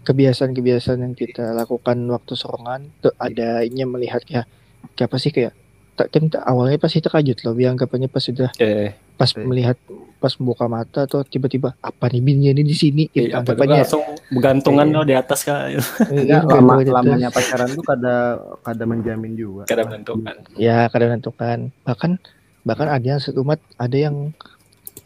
[0.00, 4.46] kebiasaan-kebiasaan yang kita lakukan waktu sorongan tuh ada ini melihat kayak
[4.94, 5.52] kayak apa sih kayak
[5.92, 9.44] tak kan tak- awalnya pasti terkajut loh biar anggapannya pas sudah Eh, pas Oke.
[9.44, 9.76] melihat
[10.16, 13.78] pas membuka mata atau tiba-tiba apa nih binnya ini di sini eh, apa tuh, anggapannya
[13.78, 14.94] langsung bergantungan Iya.
[14.94, 15.76] lo di atas eh,
[16.14, 18.14] Enggak, nggak lama, lamanya pacaran tuh kada
[18.62, 19.62] kada menjamin juga.
[19.66, 22.10] kadang menentukan ya kadang menentukan bahkan
[22.62, 24.32] bahkan ada yang seumat ada yang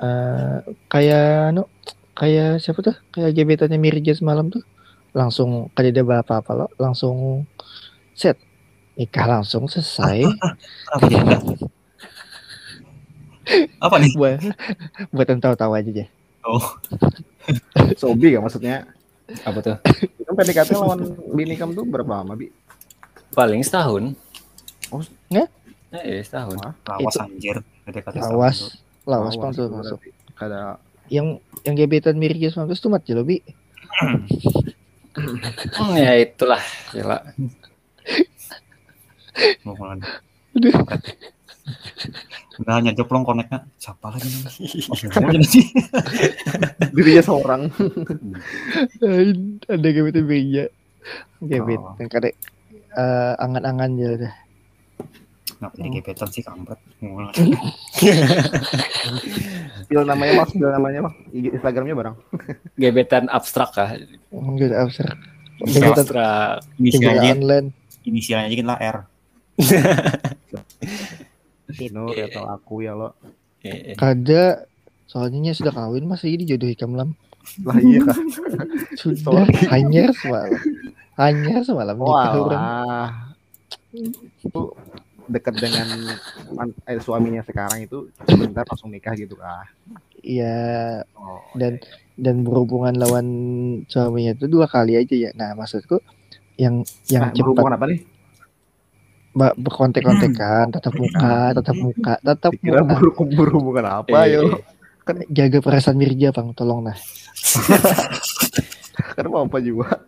[0.01, 0.57] eh
[0.89, 1.71] kayak no
[2.15, 2.97] kayak siapa tuh?
[3.11, 4.63] Kayak gebetannya Mirja semalam tuh.
[5.15, 7.47] Langsung kada ada apa-apa lo langsung
[8.15, 8.39] set.
[8.95, 10.23] Nikah langsung selesai.
[10.95, 11.05] Apa?
[11.11, 11.23] Dia?
[13.83, 14.15] Apa nih?
[14.17, 14.41] buat
[15.13, 16.09] buat tahu-tahu aja deh
[16.45, 16.61] Oh,
[18.01, 18.85] Sobi kan maksudnya.
[19.49, 19.77] apa tuh?
[20.21, 21.01] Itu PDKT lawan
[21.33, 22.53] bini kamu tuh berapa lama, Bi?
[23.33, 24.13] paling setahun.
[24.93, 25.01] Oh,
[25.33, 25.49] ya?
[25.91, 26.61] eh setahun.
[26.61, 27.57] Itu- anjir.
[27.89, 29.99] PDKT setahun lawas awas bang tuh masuk.
[30.35, 30.77] Kada
[31.13, 33.39] yang yang gebetan Mirja semalam tuh mat ya bi
[33.95, 34.27] Hmm,
[36.03, 36.59] ya itulah
[36.91, 37.23] gila.
[39.63, 39.75] Mau.
[39.79, 40.75] Aduh.
[42.59, 43.63] Udah hanya joplong koneknya.
[43.79, 44.43] Siapa lagi nih?
[44.91, 45.31] Oh,
[46.95, 47.63] dirinya seorang.
[49.71, 50.67] ada gebetan Mirja
[51.45, 51.95] gebet Oh.
[52.01, 52.35] yang kadek
[52.97, 54.33] eh, angan-angan ya udah
[55.65, 56.77] Kenapa jadi gebetan sih kampret?
[59.89, 61.17] Spill namanya mas, spill namanya mas.
[61.33, 62.17] IG Instagramnya barang.
[62.85, 65.17] gebetan abstrak kah ada abstrak.
[65.65, 66.69] Gebetan abstrak.
[66.77, 67.73] Inisialnya, online.
[68.05, 68.99] inisialnya aja lah R.
[71.97, 72.29] Nur Iya.
[72.29, 73.17] atau aku ya lo.
[73.65, 73.97] Eh, eh.
[73.97, 74.69] Kada
[75.09, 77.17] soalnya sudah kawin masih ini jodoh ikam lam.
[77.65, 78.21] Lah iya kah.
[79.01, 80.61] Sudah hanya semalam.
[81.17, 82.61] Hanya semalam nikah orang.
[85.25, 85.89] Dekat dengan
[86.53, 89.65] man- eh, suaminya sekarang itu sebentar langsung nikah gitu kah?
[90.21, 91.81] Iya Oh, dan
[92.15, 93.27] dan berhubungan lawan
[93.89, 95.31] suaminya itu dua kali aja ya.
[95.33, 96.01] Nah maksudku
[96.57, 98.01] yang yang Nah, cepat berhubungan apa nih?
[99.35, 103.03] ba- berkontek-kontekan, tatap muka, tatap muka, tatap Kira muka.
[103.03, 104.41] berhubungan, berhubungan apa Eh, ya?
[104.47, 104.63] eh.
[105.05, 106.97] Kan jaga perasaan Mirja bang, tolong nah.
[109.19, 110.07] Kan mau apa juga?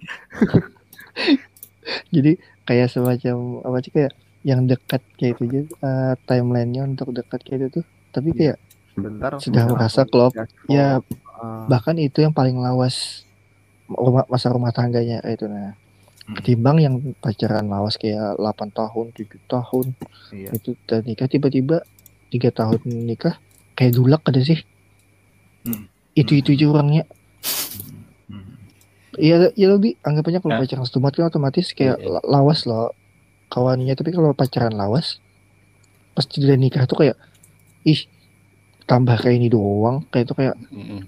[2.15, 3.37] Jadi kayak semacam
[3.67, 4.13] apa sih kayak
[4.47, 7.85] yang dekat kayak itu aja eh, timelinenya untuk dekat kayak itu tuh.
[8.11, 8.39] Tapi Iya.
[8.55, 8.57] kayak
[8.89, 9.31] Sebentar.
[9.37, 10.33] Sudah merasa klop.
[10.67, 11.03] ya
[11.37, 13.29] Ah, bahkan itu yang paling lawas
[13.87, 15.77] rumah masa rumah tangganya kayak itu nah
[16.25, 16.35] Hmm.
[16.35, 19.93] ketimbang yang pacaran lawas kayak 8 tahun 7 tahun
[20.33, 20.49] iya.
[20.51, 21.85] itu udah nikah tiba-tiba
[22.29, 23.37] tiga tahun nikah
[23.73, 24.59] kayak dulak ada sih
[25.63, 25.87] Hmm.
[26.15, 27.05] itu itu aja orangnya
[28.27, 28.59] Hmm.
[29.15, 30.61] iya ya lebih anggapannya kalau Ya.
[30.63, 32.11] pacaran stumat kan otomatis kayak Iya.
[32.11, 32.91] la- lawas loh
[33.53, 35.19] kawannya tapi kalau pacaran lawas
[36.15, 37.17] pas udah nikah tuh kayak
[37.85, 38.01] ih
[38.91, 41.01] tambah kayak ini doang kayak itu kayak Mm-mm.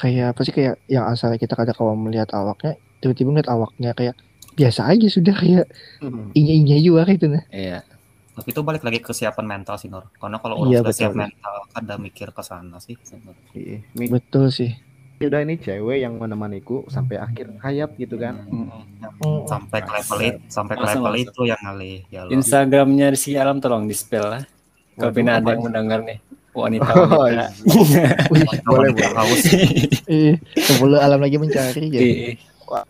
[0.00, 4.14] kayak apa sih kayak yang asalnya kita kadang kalau melihat awaknya tiba-tiba ngeliat awaknya kayak
[4.56, 5.66] biasa aja sudah kayak
[6.00, 6.28] Hmm.
[6.32, 7.80] inya-inya juga kayak itu nah iya
[8.36, 10.12] Tapi itu balik lagi ke kesiapan mental sih Nur.
[10.20, 11.22] Karena kalau orang Iya, sudah siap betul.
[11.24, 12.92] mental, kada mikir ke sana sih.
[13.56, 13.80] Iya.
[13.96, 14.70] Betul sih
[15.18, 18.44] udah ini cewek yang menemaniku sampai akhir hayat gitu kan.
[18.44, 18.68] Hmm.
[19.16, 19.42] Hmm.
[19.44, 21.24] Sampai ke level itu, sampai ke level langsung.
[21.24, 21.98] itu yang ngalih.
[22.06, 22.30] Ya lo.
[22.30, 24.42] Instagramnya si Alam tolong di spell lah
[24.94, 26.18] kalau Waduh, pina ada yang mendengar nih
[26.50, 27.52] wanita Oh, wanita
[28.28, 29.12] Wanita- boleh, boleh.
[29.14, 29.44] haus.
[30.06, 32.30] eh, sebelum alam lagi mencari ya Iya.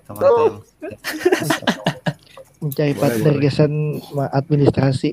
[0.03, 0.63] Sama yang-
[2.59, 3.73] mencari partner gesan
[4.33, 5.11] administrasi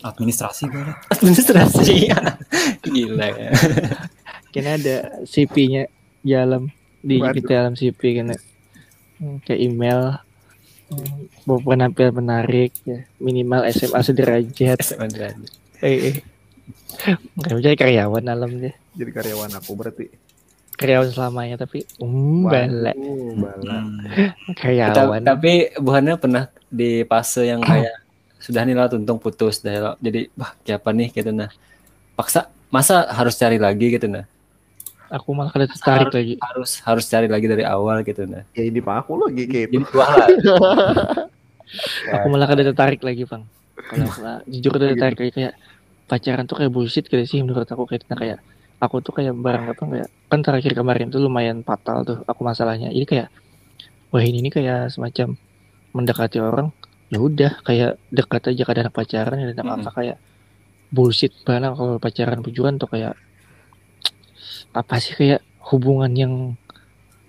[0.00, 0.94] administrasi boleh.
[1.08, 1.94] administrasi
[2.84, 3.50] gila ya
[4.54, 4.96] kena ada
[5.26, 5.90] CP-nya
[6.22, 6.70] di alam
[7.02, 8.38] di kita alam CP kena.
[9.20, 10.22] Hmm, kayak email
[10.88, 14.78] hmm, mau penampilan menarik ya minimal SMA sederajat.
[14.86, 15.06] SMA
[15.82, 16.16] eh, eh.
[17.36, 20.06] Jadi karyawan alam deh Jadi karyawan aku berarti.
[20.74, 22.50] karyawan selamanya tapi um.
[22.50, 23.46] Hmm.
[23.62, 27.94] Ta- karyawan tapi buahnya pernah di fase yang kayak
[28.42, 29.60] sudah nih lah tuntung putus.
[29.60, 31.08] Dah jadi wah kayak apa nih?
[31.12, 31.52] Gitu nah.
[32.18, 33.92] Paksa masa harus cari lagi?
[33.94, 34.26] Gitu nah
[35.10, 36.34] aku malah kada tertarik lagi.
[36.40, 39.80] harus harus cari lagi dari awal gitu nah Ya ini pak aku lagi kayak itu.
[39.80, 40.28] jadi buah lah.
[42.20, 43.42] Aku malah kada tertarik lagi bang.
[43.74, 44.06] Kalau
[44.46, 45.52] jujur kada tertarik lagi kayak
[46.06, 47.88] pacaran tuh kayak bullshit kayak sih menurut aku?
[47.90, 48.38] Kayak kayak
[48.78, 52.94] aku tuh kayak barang apa kayak kan terakhir kemarin tuh lumayan fatal tuh aku masalahnya.
[52.94, 53.28] Ini kayak
[54.14, 55.34] wah ini nih kayak semacam
[55.90, 56.70] mendekati orang
[57.10, 60.16] ya udah kayak dekat aja kadang pacaran ya dan apa kayak
[60.94, 63.18] bullshit banget kalau pacaran tujuan tuh kayak
[64.74, 66.34] apa sih kayak hubungan yang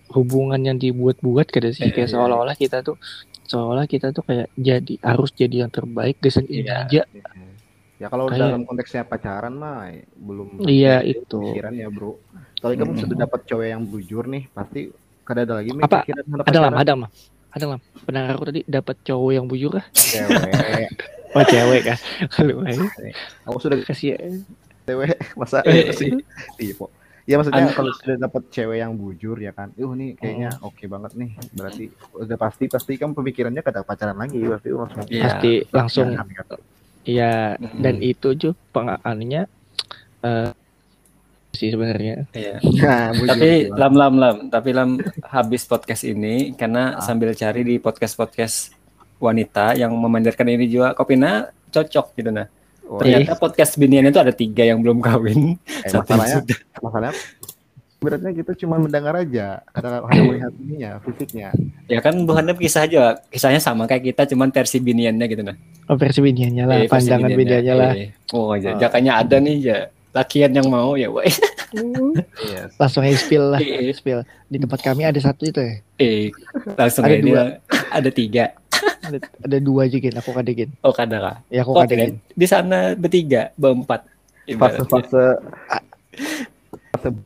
[0.09, 2.13] hubungan yang dibuat-buat kada sih kayak Iya.
[2.13, 2.97] seolah-olah kita tuh
[3.43, 6.75] seolah kita tuh kayak jadi harus jadi yang terbaik kesan ini Iya.
[6.81, 7.01] aja
[7.95, 11.39] Ya kalau Kayak- dalam konteksnya pacaran mah eh, belum Iya, itu.
[11.39, 12.19] pikiran ya bro.
[12.59, 13.03] Soalnya kamu Mm-mm.
[13.07, 14.91] sudah dapat cewek yang bujur nih, pasti
[15.23, 16.03] kada ada lagi Apa?
[16.43, 17.09] Ada lah, ada lah.
[17.55, 17.79] Ada lah.
[18.03, 19.85] Pendengar aku tadi dapat cowok yang bujur kah?
[19.95, 20.91] Cewek.
[21.39, 21.99] Oh cewek kah?
[22.35, 22.67] Kalau
[23.47, 24.19] Aku sudah kasih
[24.83, 26.11] cewek masa Eh, sih.
[27.25, 27.27] Iya.
[27.27, 29.73] Ya maksudnya kalau sudah dapat cewek yang bujur ya kan.
[29.75, 30.69] Uh nih kayaknya Oh.
[30.69, 31.29] oke banget nih.
[31.51, 35.23] Berarti udah pasti pasti kamu pemikirannya kada pacaran lagi berarti lu langsung Iya.
[35.27, 36.27] pasti langsung Ya, kan?
[37.05, 37.81] Iya, Mm-mm.
[37.81, 39.41] dan itu juga pengakannya
[40.21, 40.51] eh
[41.51, 42.27] sih sebenarnya.
[42.31, 42.59] Iya.
[42.59, 43.79] Nah, bujur, Tapi gimana?
[43.79, 44.89] lam lam lam, tapi lam
[45.25, 47.01] habis podcast ini karena Ah.
[47.01, 48.75] sambil cari di podcast podcast
[49.17, 52.45] wanita yang memanjarkan ini juga Kopina cocok gitu nah.
[52.85, 56.57] Oh, Ternyata podcast binian itu ada tiga yang belum kawin, eh, satu masalahnya sudah.
[56.79, 57.13] masalahnya
[57.95, 61.49] beratnya kita cuma mendengar aja kadang hanya melihat ininya fisiknya
[61.85, 65.57] Ya kan bukannya kisah aja, kisahnya sama kayak kita, cuman versi biniannya gitu nah.
[65.85, 67.91] Oh, versi biniannya lah, Eh, pandangan biniannya lah.
[67.93, 68.09] eh.
[68.29, 68.77] Oh, ya, Oh.
[68.79, 69.77] jakanya ada nih ya.
[70.15, 71.27] Lakian yang mau ya, woi.
[72.41, 73.91] iya Langsung aja spill lah, Iya.
[73.91, 74.23] spill.
[74.47, 75.75] Di tempat kami ada satu itu ya.
[75.97, 76.31] Eh,
[76.73, 77.43] langsung Ada dua.
[77.91, 78.55] ada tiga.
[79.03, 80.71] Ada, ada dua aja gin, aku kada gin.
[80.81, 81.35] Oh, kada kah?
[81.47, 82.15] Ya aku Oh, kada gin.
[82.25, 84.07] di sana bertiga, berempat.
[84.45, 84.87] Ibaratnya.
[84.87, 85.25] fase-fase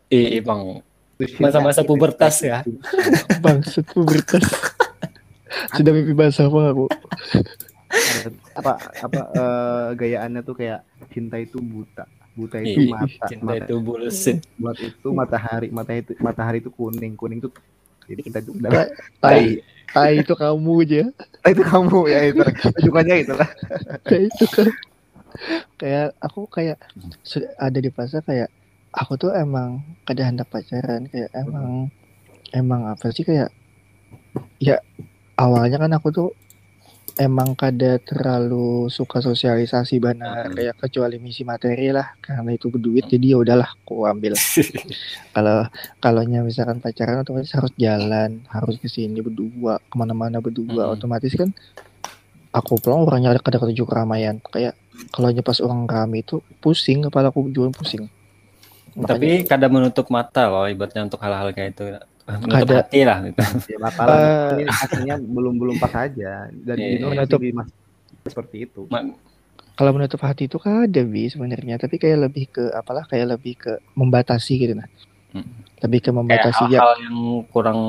[0.10, 0.82] Eh, Bang.
[1.38, 2.66] Masa-masa pubertas ya.
[3.44, 4.44] Bangsat pubertas.
[5.76, 6.86] Sudah mimpi basah apa aku?
[8.54, 12.06] apa apa eh, gayaannya tuh kayak cinta itu buta
[12.38, 14.38] buta itu mata Cinta mata itu bullshit.
[14.58, 17.50] buat itu matahari matahari itu matahari itu kuning kuning itu
[18.10, 18.88] jadi kita itu udah Tai,
[19.22, 19.44] tai,
[19.94, 21.04] tai itu kamu aja.
[21.46, 23.50] Ah, itu kamu ya itu tunjukannya itu lah
[24.10, 24.68] Kayak itu kan.
[25.78, 26.78] Kayak aku kayak
[27.22, 28.50] sudah ada di fase kayak
[28.92, 31.94] aku tuh emang kada hendak pacaran kayak emang
[32.52, 33.54] emang apa sih kayak
[34.58, 34.82] ya
[35.38, 36.30] awalnya kan aku tuh
[37.20, 40.56] emang kada terlalu suka sosialisasi benar Hmm.
[40.56, 44.34] kayak kecuali misi materi lah karena itu berduit jadi ya udahlah aku ambil
[45.36, 45.68] kalau
[46.04, 50.96] kalau misalkan pacaran otomatis harus jalan harus ke sini berdua ke mana-mana berdua Mm-mm.
[50.96, 51.52] otomatis kan
[52.60, 54.76] aku pulang orangnya ada kada ketujuh keramaian kayak
[55.14, 58.06] kalau pas orang rame itu pusing kepala aku jual pusing
[59.00, 61.84] Tapi kadang menutup mata loh ibaratnya untuk hal-hal kayak itu.
[62.30, 62.76] Menutup Kada.
[62.80, 63.40] hati lah gitu.
[63.68, 64.18] ya bakalan
[64.62, 64.70] Eh.
[65.02, 67.26] ini belum belum pas aja dan Iya, Dino iya.
[67.26, 67.70] masih di mas
[68.22, 68.86] seperti itu
[69.74, 73.58] kalau menutup hati itu kan ada bi sebenarnya tapi kayak lebih ke apalah kayak lebih
[73.58, 74.86] ke membatasi gitu nah
[75.30, 75.46] Mm.
[75.80, 77.18] lebih ke Kayak membatasi ya hal-hal yang
[77.48, 77.80] kurang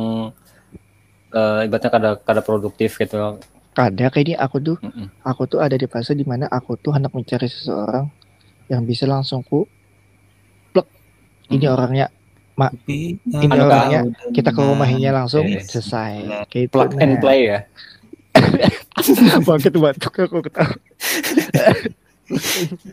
[1.31, 3.41] eh, ibaratnya kada kada produktif gitu.
[3.71, 5.09] kada kayak ini aku tuh Mm-mm.
[5.21, 8.13] aku tuh ada di fase di mana aku tuh hendak mencari seseorang
[8.67, 9.65] yang bisa langsung ku
[10.71, 10.85] plek
[11.49, 11.73] ini Mm.
[11.73, 12.07] orangnya
[12.69, 15.71] Anu orangnya tahu kita ke rumahnya langsung Yes.
[15.71, 16.13] selesai
[16.47, 17.59] kayak itu Plug and play ya.
[19.41, 20.75] Bangkit batuk aku ketawa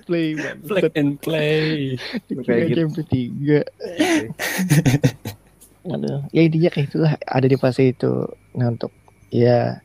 [0.04, 1.94] play Plug and play.
[2.32, 2.76] kayak gitu.
[2.76, 3.62] game bertiga
[5.88, 8.12] Aduh, ya intinya kayak itulah ada di fase itu
[8.52, 8.92] nah untuk
[9.30, 9.80] ya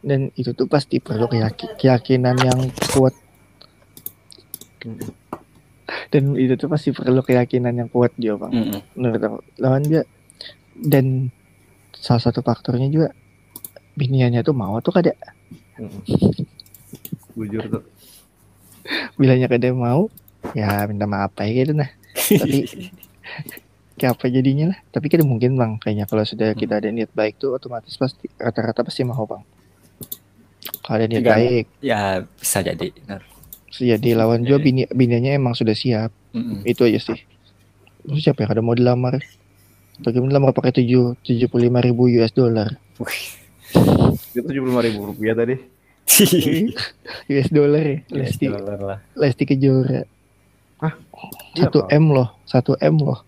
[0.00, 3.10] dan itu tuh pasti perlu keyaki- keyakinan yang kuat
[6.10, 8.52] dan itu tuh pasti perlu keyakinan yang kuat juga bang.
[8.54, 8.80] Mm-mm.
[8.96, 9.38] menurut aku.
[9.58, 10.02] Lawan dia
[10.74, 11.28] dan
[11.94, 13.12] salah satu faktornya juga
[13.98, 15.12] biniannya tuh mau tuh kada?
[17.36, 17.84] Bujur tuh.
[19.20, 20.08] Bilangnya kada mau
[20.56, 21.90] ya minta maaf aja gitu nah.
[22.16, 22.64] Tapi
[24.00, 24.78] kayak apa jadinya lah.
[24.88, 25.76] Tapi kada mungkin bang.
[25.76, 29.42] Kayaknya kalau sudah kita ada niat baik tuh otomatis pasti rata-rata pasti mau bang.
[30.80, 31.32] Kalau ada niat Tiga.
[31.36, 31.66] baik.
[31.84, 32.88] Ya bisa jadi.
[33.04, 33.39] Benar.
[33.70, 36.10] Jadi lawan juga bini biniannya emang sudah siap.
[36.30, 36.62] Mm-mm.
[36.62, 37.18] itu aja sih.
[38.06, 39.18] Terus siapa ya kada mau dilamar?
[40.00, 42.72] Bagaimana lamar pakai tujuh tujuh puluh lima ribu US dollar?
[44.32, 45.58] Itu tujuh puluh ribu rupiah tadi.
[47.34, 48.46] US dollar ya Lesti.
[48.48, 48.98] dollar lah.
[49.14, 50.02] Lesti Kejora.
[50.80, 51.84] Iya, satu.
[51.92, 53.20] M loh satu M loh.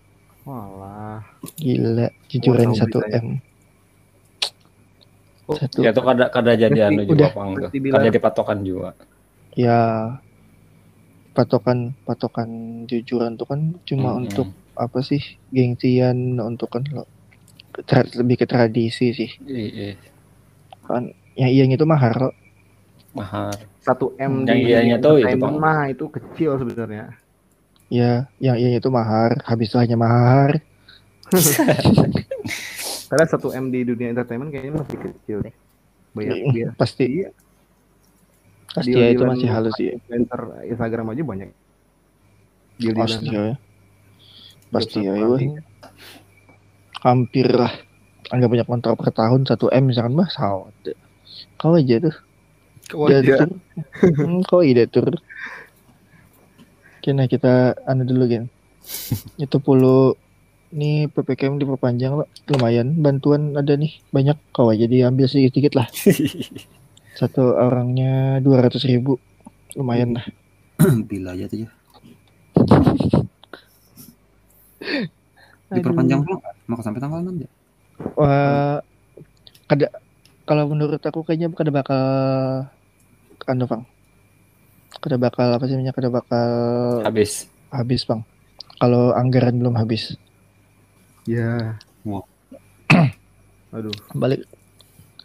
[0.43, 1.21] Walah.
[1.61, 3.21] Gila jujuran satu ya.
[3.21, 3.37] M.
[5.45, 5.83] Oh, satu.
[5.83, 7.31] Ya itu kada kada jadi anu juga udah.
[7.35, 7.49] bang.
[7.93, 8.97] Kada jadi patokan juga.
[9.53, 10.17] ya
[11.37, 12.49] patokan patokan
[12.89, 14.21] jujuran tuh kan cuma Mm-mm.
[14.21, 14.47] untuk
[14.85, 15.21] apa sih
[15.55, 16.17] gengsian
[16.49, 17.03] untuk kan lo
[17.89, 19.97] tra- lebih ke tradisi sih Iya,
[20.87, 21.03] kan
[21.39, 22.33] yang ianya itu mahar loh.
[23.17, 23.49] mahal.
[23.85, 27.05] satu m Yang di ianya tuh itu, mah itu kecil sebenarnya
[27.97, 28.13] ya
[28.45, 30.51] yang ianya itu mahar habis itu hanya mahar
[33.09, 35.53] karena satu m di dunia entertainment kayaknya masih kecil nih
[36.17, 37.29] banyak Mm, dia pasti Iya.
[38.73, 39.93] Pasti ya itu masih halus sih.
[39.93, 41.49] influencer Instagram aja banyak.
[42.81, 43.53] Deal pasti ya
[44.73, 45.61] pasti ya Satu iya.
[47.05, 47.73] hampir lah.
[48.33, 50.73] Anggap banyak kontrak per tahun satu m misalkan mah sawat
[51.61, 52.15] kau aja tuh.
[52.93, 53.21] Wajah.
[53.23, 53.49] Diatur.
[54.03, 55.07] hmm, kau ide tur
[56.99, 58.45] Oke, nah kita anu dulu gen.
[59.43, 60.15] Itu puluh
[60.73, 62.15] nih ppkm diperpanjang
[62.51, 63.99] lumayan bantuan ada nih.
[64.11, 64.39] Banyak.
[64.55, 65.87] Kau aja diambil sedikit sedikit lah
[67.13, 69.17] satu orangnya dua ratus ribu
[69.73, 70.25] lumayan lah
[71.09, 71.69] Bila aja tuh ya.
[75.69, 76.37] Diperpanjang dulu?
[76.69, 77.49] Mau sampai tanggal 6 ya?
[78.17, 78.81] Wah,
[79.65, 79.87] kada
[80.43, 82.01] kalau menurut aku kayaknya kada bakal
[83.47, 83.83] anu bang
[84.99, 86.49] kada bakal apa sih namanya kada bakal
[87.05, 87.47] Habis.
[87.69, 88.23] habis bang
[88.79, 90.15] kalau anggaran belum habis
[91.23, 91.79] Ya.
[92.03, 92.25] Wah.
[93.75, 93.95] Aduh.
[94.11, 94.43] balik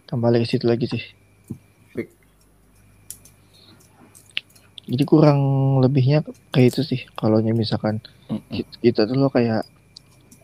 [0.07, 1.03] kembali ke situ lagi sih
[4.89, 5.41] jadi kurang
[5.85, 8.01] lebihnya kayak itu sih kalau misalkan
[8.49, 9.63] kita, kita tuh lo kayak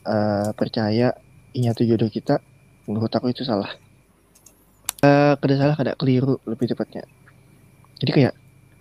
[0.04, 1.16] eh, percaya
[1.56, 2.44] ini tuh jodoh kita
[2.84, 3.72] menurut aku itu salah.
[5.00, 7.08] Eh kada salah kada keliru lebih tepatnya.
[7.96, 8.34] Jadi kayak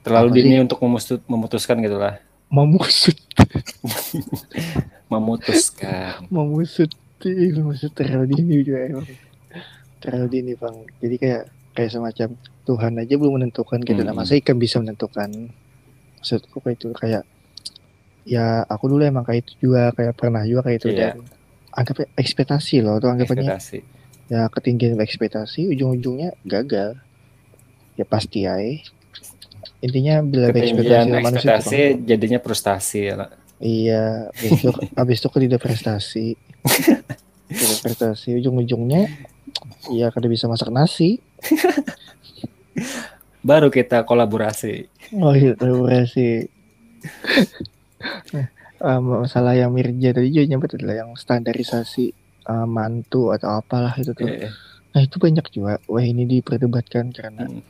[0.03, 0.64] Terlalu dini sih?
[0.68, 2.20] untuk memutus- memutuskan gitu lah.
[2.51, 3.16] memusut.
[5.11, 6.28] Memutuskan.
[6.28, 6.91] memusut.
[7.24, 9.07] Memusut terlalu dini juga emang.
[10.03, 10.76] Terlalu dini bang.
[10.99, 12.30] Jadi kayak kayak semacam
[12.64, 14.20] Tuhan aja belum menentukan gitu nah Hmm.
[14.20, 15.30] masa ikan bisa menentukan
[16.18, 17.24] maksudku kayak itu kayak
[18.24, 20.99] ya aku dulu emang kayak itu juga kayak pernah juga kayak itu Iya.
[21.11, 21.28] dan
[21.70, 23.78] anggap ekspektasi loh tuh anggapannya Ekspektasi.
[24.30, 26.95] ya ketinggian ekspektasi ujung-ujungnya gagal
[27.93, 28.55] ya pasti ya
[29.80, 32.07] intinya bila ekspektasi manusia ekspektasi Bang.
[32.07, 33.30] jadinya frustasi ya lah.
[33.59, 36.26] iya besok habis itu kan tidak prestasi
[37.51, 39.11] tidak prestasi ujung-ujungnya
[39.91, 41.20] ya kada bisa masak nasi
[43.44, 44.88] Baru kita kolaborasi.
[45.20, 46.48] oh iya kolaborasi
[48.34, 48.48] nah,
[48.80, 52.06] eh, masalah yang Mirja tadi juga nyebut adalah yang standarisasi
[52.44, 54.52] eh, mantu atau apalah itu tuh Eh,
[54.94, 55.82] Nah itu banyak juga.
[55.90, 57.66] Wah ini diperdebatkan karena Hmm.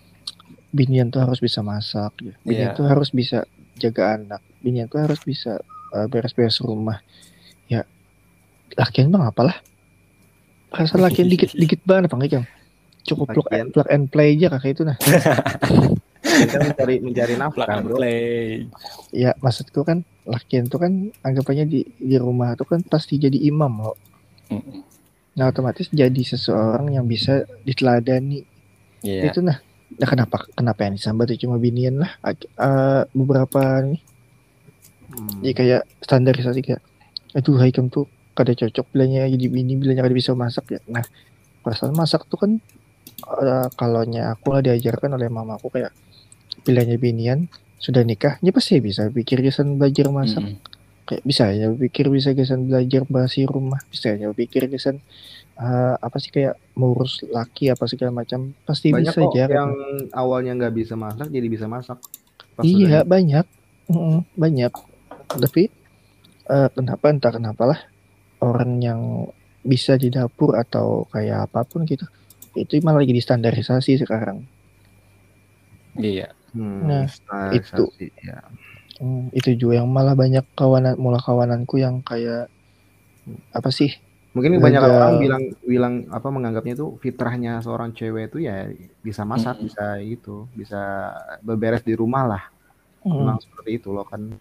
[0.69, 2.35] binian tuh harus bisa masak, ya.
[2.43, 2.75] binian Iya.
[2.75, 3.47] tuh harus bisa
[3.79, 5.63] jaga anak, binian tuh harus bisa
[5.95, 6.99] uh, beres-beres rumah.
[7.65, 7.87] Ya,
[8.75, 9.55] lakian bang apalah?
[10.67, 12.43] Perasaan lakian dikit-dikit banget bang Ikam.
[13.03, 14.97] Cukup plug and, plug and play aja kakak itu nah.
[16.23, 17.95] Kita mencari mencari Plug nafkah, and bro.
[17.95, 18.63] play.
[19.11, 23.83] Ya maksudku kan lakian tuh kan anggapannya di di rumah tuh kan pasti jadi imam
[23.83, 23.97] loh.
[25.33, 28.47] Nah otomatis jadi seseorang yang bisa diteladani
[29.03, 29.27] Iya.
[29.27, 29.59] itu nah
[29.93, 33.99] nah kenapa kenapa yang disambat itu cuma binian lah eh, beberapa nih
[35.13, 35.45] Hmm.
[35.45, 36.81] ya kayak standarisasi kayak
[37.35, 41.05] aduh Haikam tuh kada cocok bilanya jadi bini bilanya kada bisa masak ya nah
[41.61, 42.51] perasaan masak tuh kan
[43.23, 45.91] eh, kalau nya aku lah diajarkan oleh mamaku kayak
[46.67, 47.47] bilanya binian
[47.79, 50.59] sudah nikah ya pasti bisa pikir gesan belajar masak Mm-mm.
[51.03, 55.03] kayak bisa ya pikir bisa gesan belajar basi rumah bisa ya pikir gesan
[55.59, 59.71] eh, apa sih kayak mengurus laki apa segala macam pasti Banyak bisa kok aja yang
[60.15, 61.99] awalnya nggak bisa masak jadi bisa masak.
[62.53, 63.45] Pas Iya banyak,
[63.89, 64.73] Mm-mm, banyak.
[65.33, 65.63] Tapi
[66.49, 67.79] eh, kenapa entah kenapalah
[68.43, 69.01] orang yang
[69.63, 72.03] bisa di dapur atau kayak apa pun gitu,
[72.53, 74.45] itu malah lagi distandarisasi sekarang.
[75.95, 76.33] Iya.
[76.53, 78.37] Hmm, Nah, standarisasi, ya.
[79.01, 82.45] Hmm, itu juga yang malah banyak kawanan, mula kawananku yang kayak
[83.49, 83.89] apa sih?
[84.33, 84.65] Mungkin Gagal.
[84.65, 88.69] banyak orang bilang bilang apa menganggapnya itu fitrahnya seorang cewek itu ya
[89.01, 89.65] bisa masak, Mm-mm.
[89.69, 90.81] bisa itu, bisa
[91.41, 92.43] beberes di rumah lah.
[93.01, 94.33] Hmm, Memang seperti itu loh kan.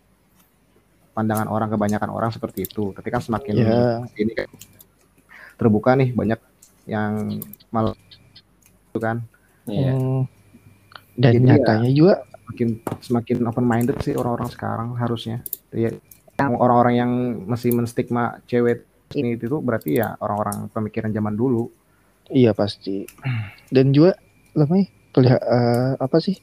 [1.12, 2.96] Pandangan orang kebanyakan orang seperti itu.
[2.96, 4.00] Tapi kan semakin Ya.
[4.16, 4.48] ini kayak
[5.60, 6.40] terbuka nih banyak
[6.84, 7.38] yang
[7.70, 7.94] malah
[8.92, 9.22] itu kan
[9.64, 9.94] Iya.
[9.94, 10.22] hmm.
[11.12, 12.68] Dan Jadi ya- nyatanya juga, semakin
[12.98, 15.38] semakin open minded sih orang-orang sekarang harusnya.
[15.70, 15.92] Ya,
[16.40, 17.12] yang orang-orang yang
[17.46, 21.68] masih menstigma cewek ini itu berarti ya orang-orang pemikiran zaman dulu.
[22.32, 23.04] iya pasti.
[23.68, 24.16] Dan juga
[24.56, 26.40] namanya pelihat eh, apa sih?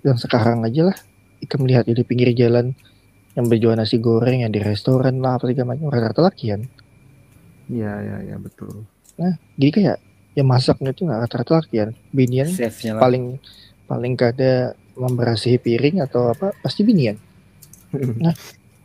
[0.00, 0.96] Yang sekarang aja lah,
[1.44, 2.72] kita melihat di pinggir jalan
[3.36, 6.64] yang berjual nasi goreng yang di restoran lah apa segala macam rata-rata lakian.
[7.68, 8.88] Iya, iya, iya betul.
[9.56, 9.96] Jadi kayak
[10.36, 11.96] ya masaknya itu nggak rata-rata lakian.
[12.12, 12.48] Binian
[13.00, 13.40] paling
[13.88, 17.16] paling kada memberasihi piring atau apa pasti binian.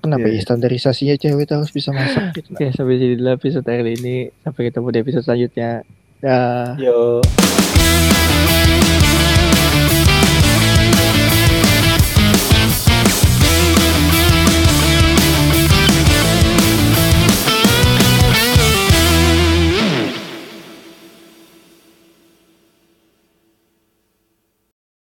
[0.02, 2.58] Kenapa Iya, ya standarisasinya cewek itu harus bisa masak gitu.
[2.58, 4.34] Oke, sampai sini dulu episode kali ini.
[4.42, 5.86] Sampai ketemu di episode selanjutnya.
[6.18, 6.74] Dah.
[6.82, 7.22] Yo.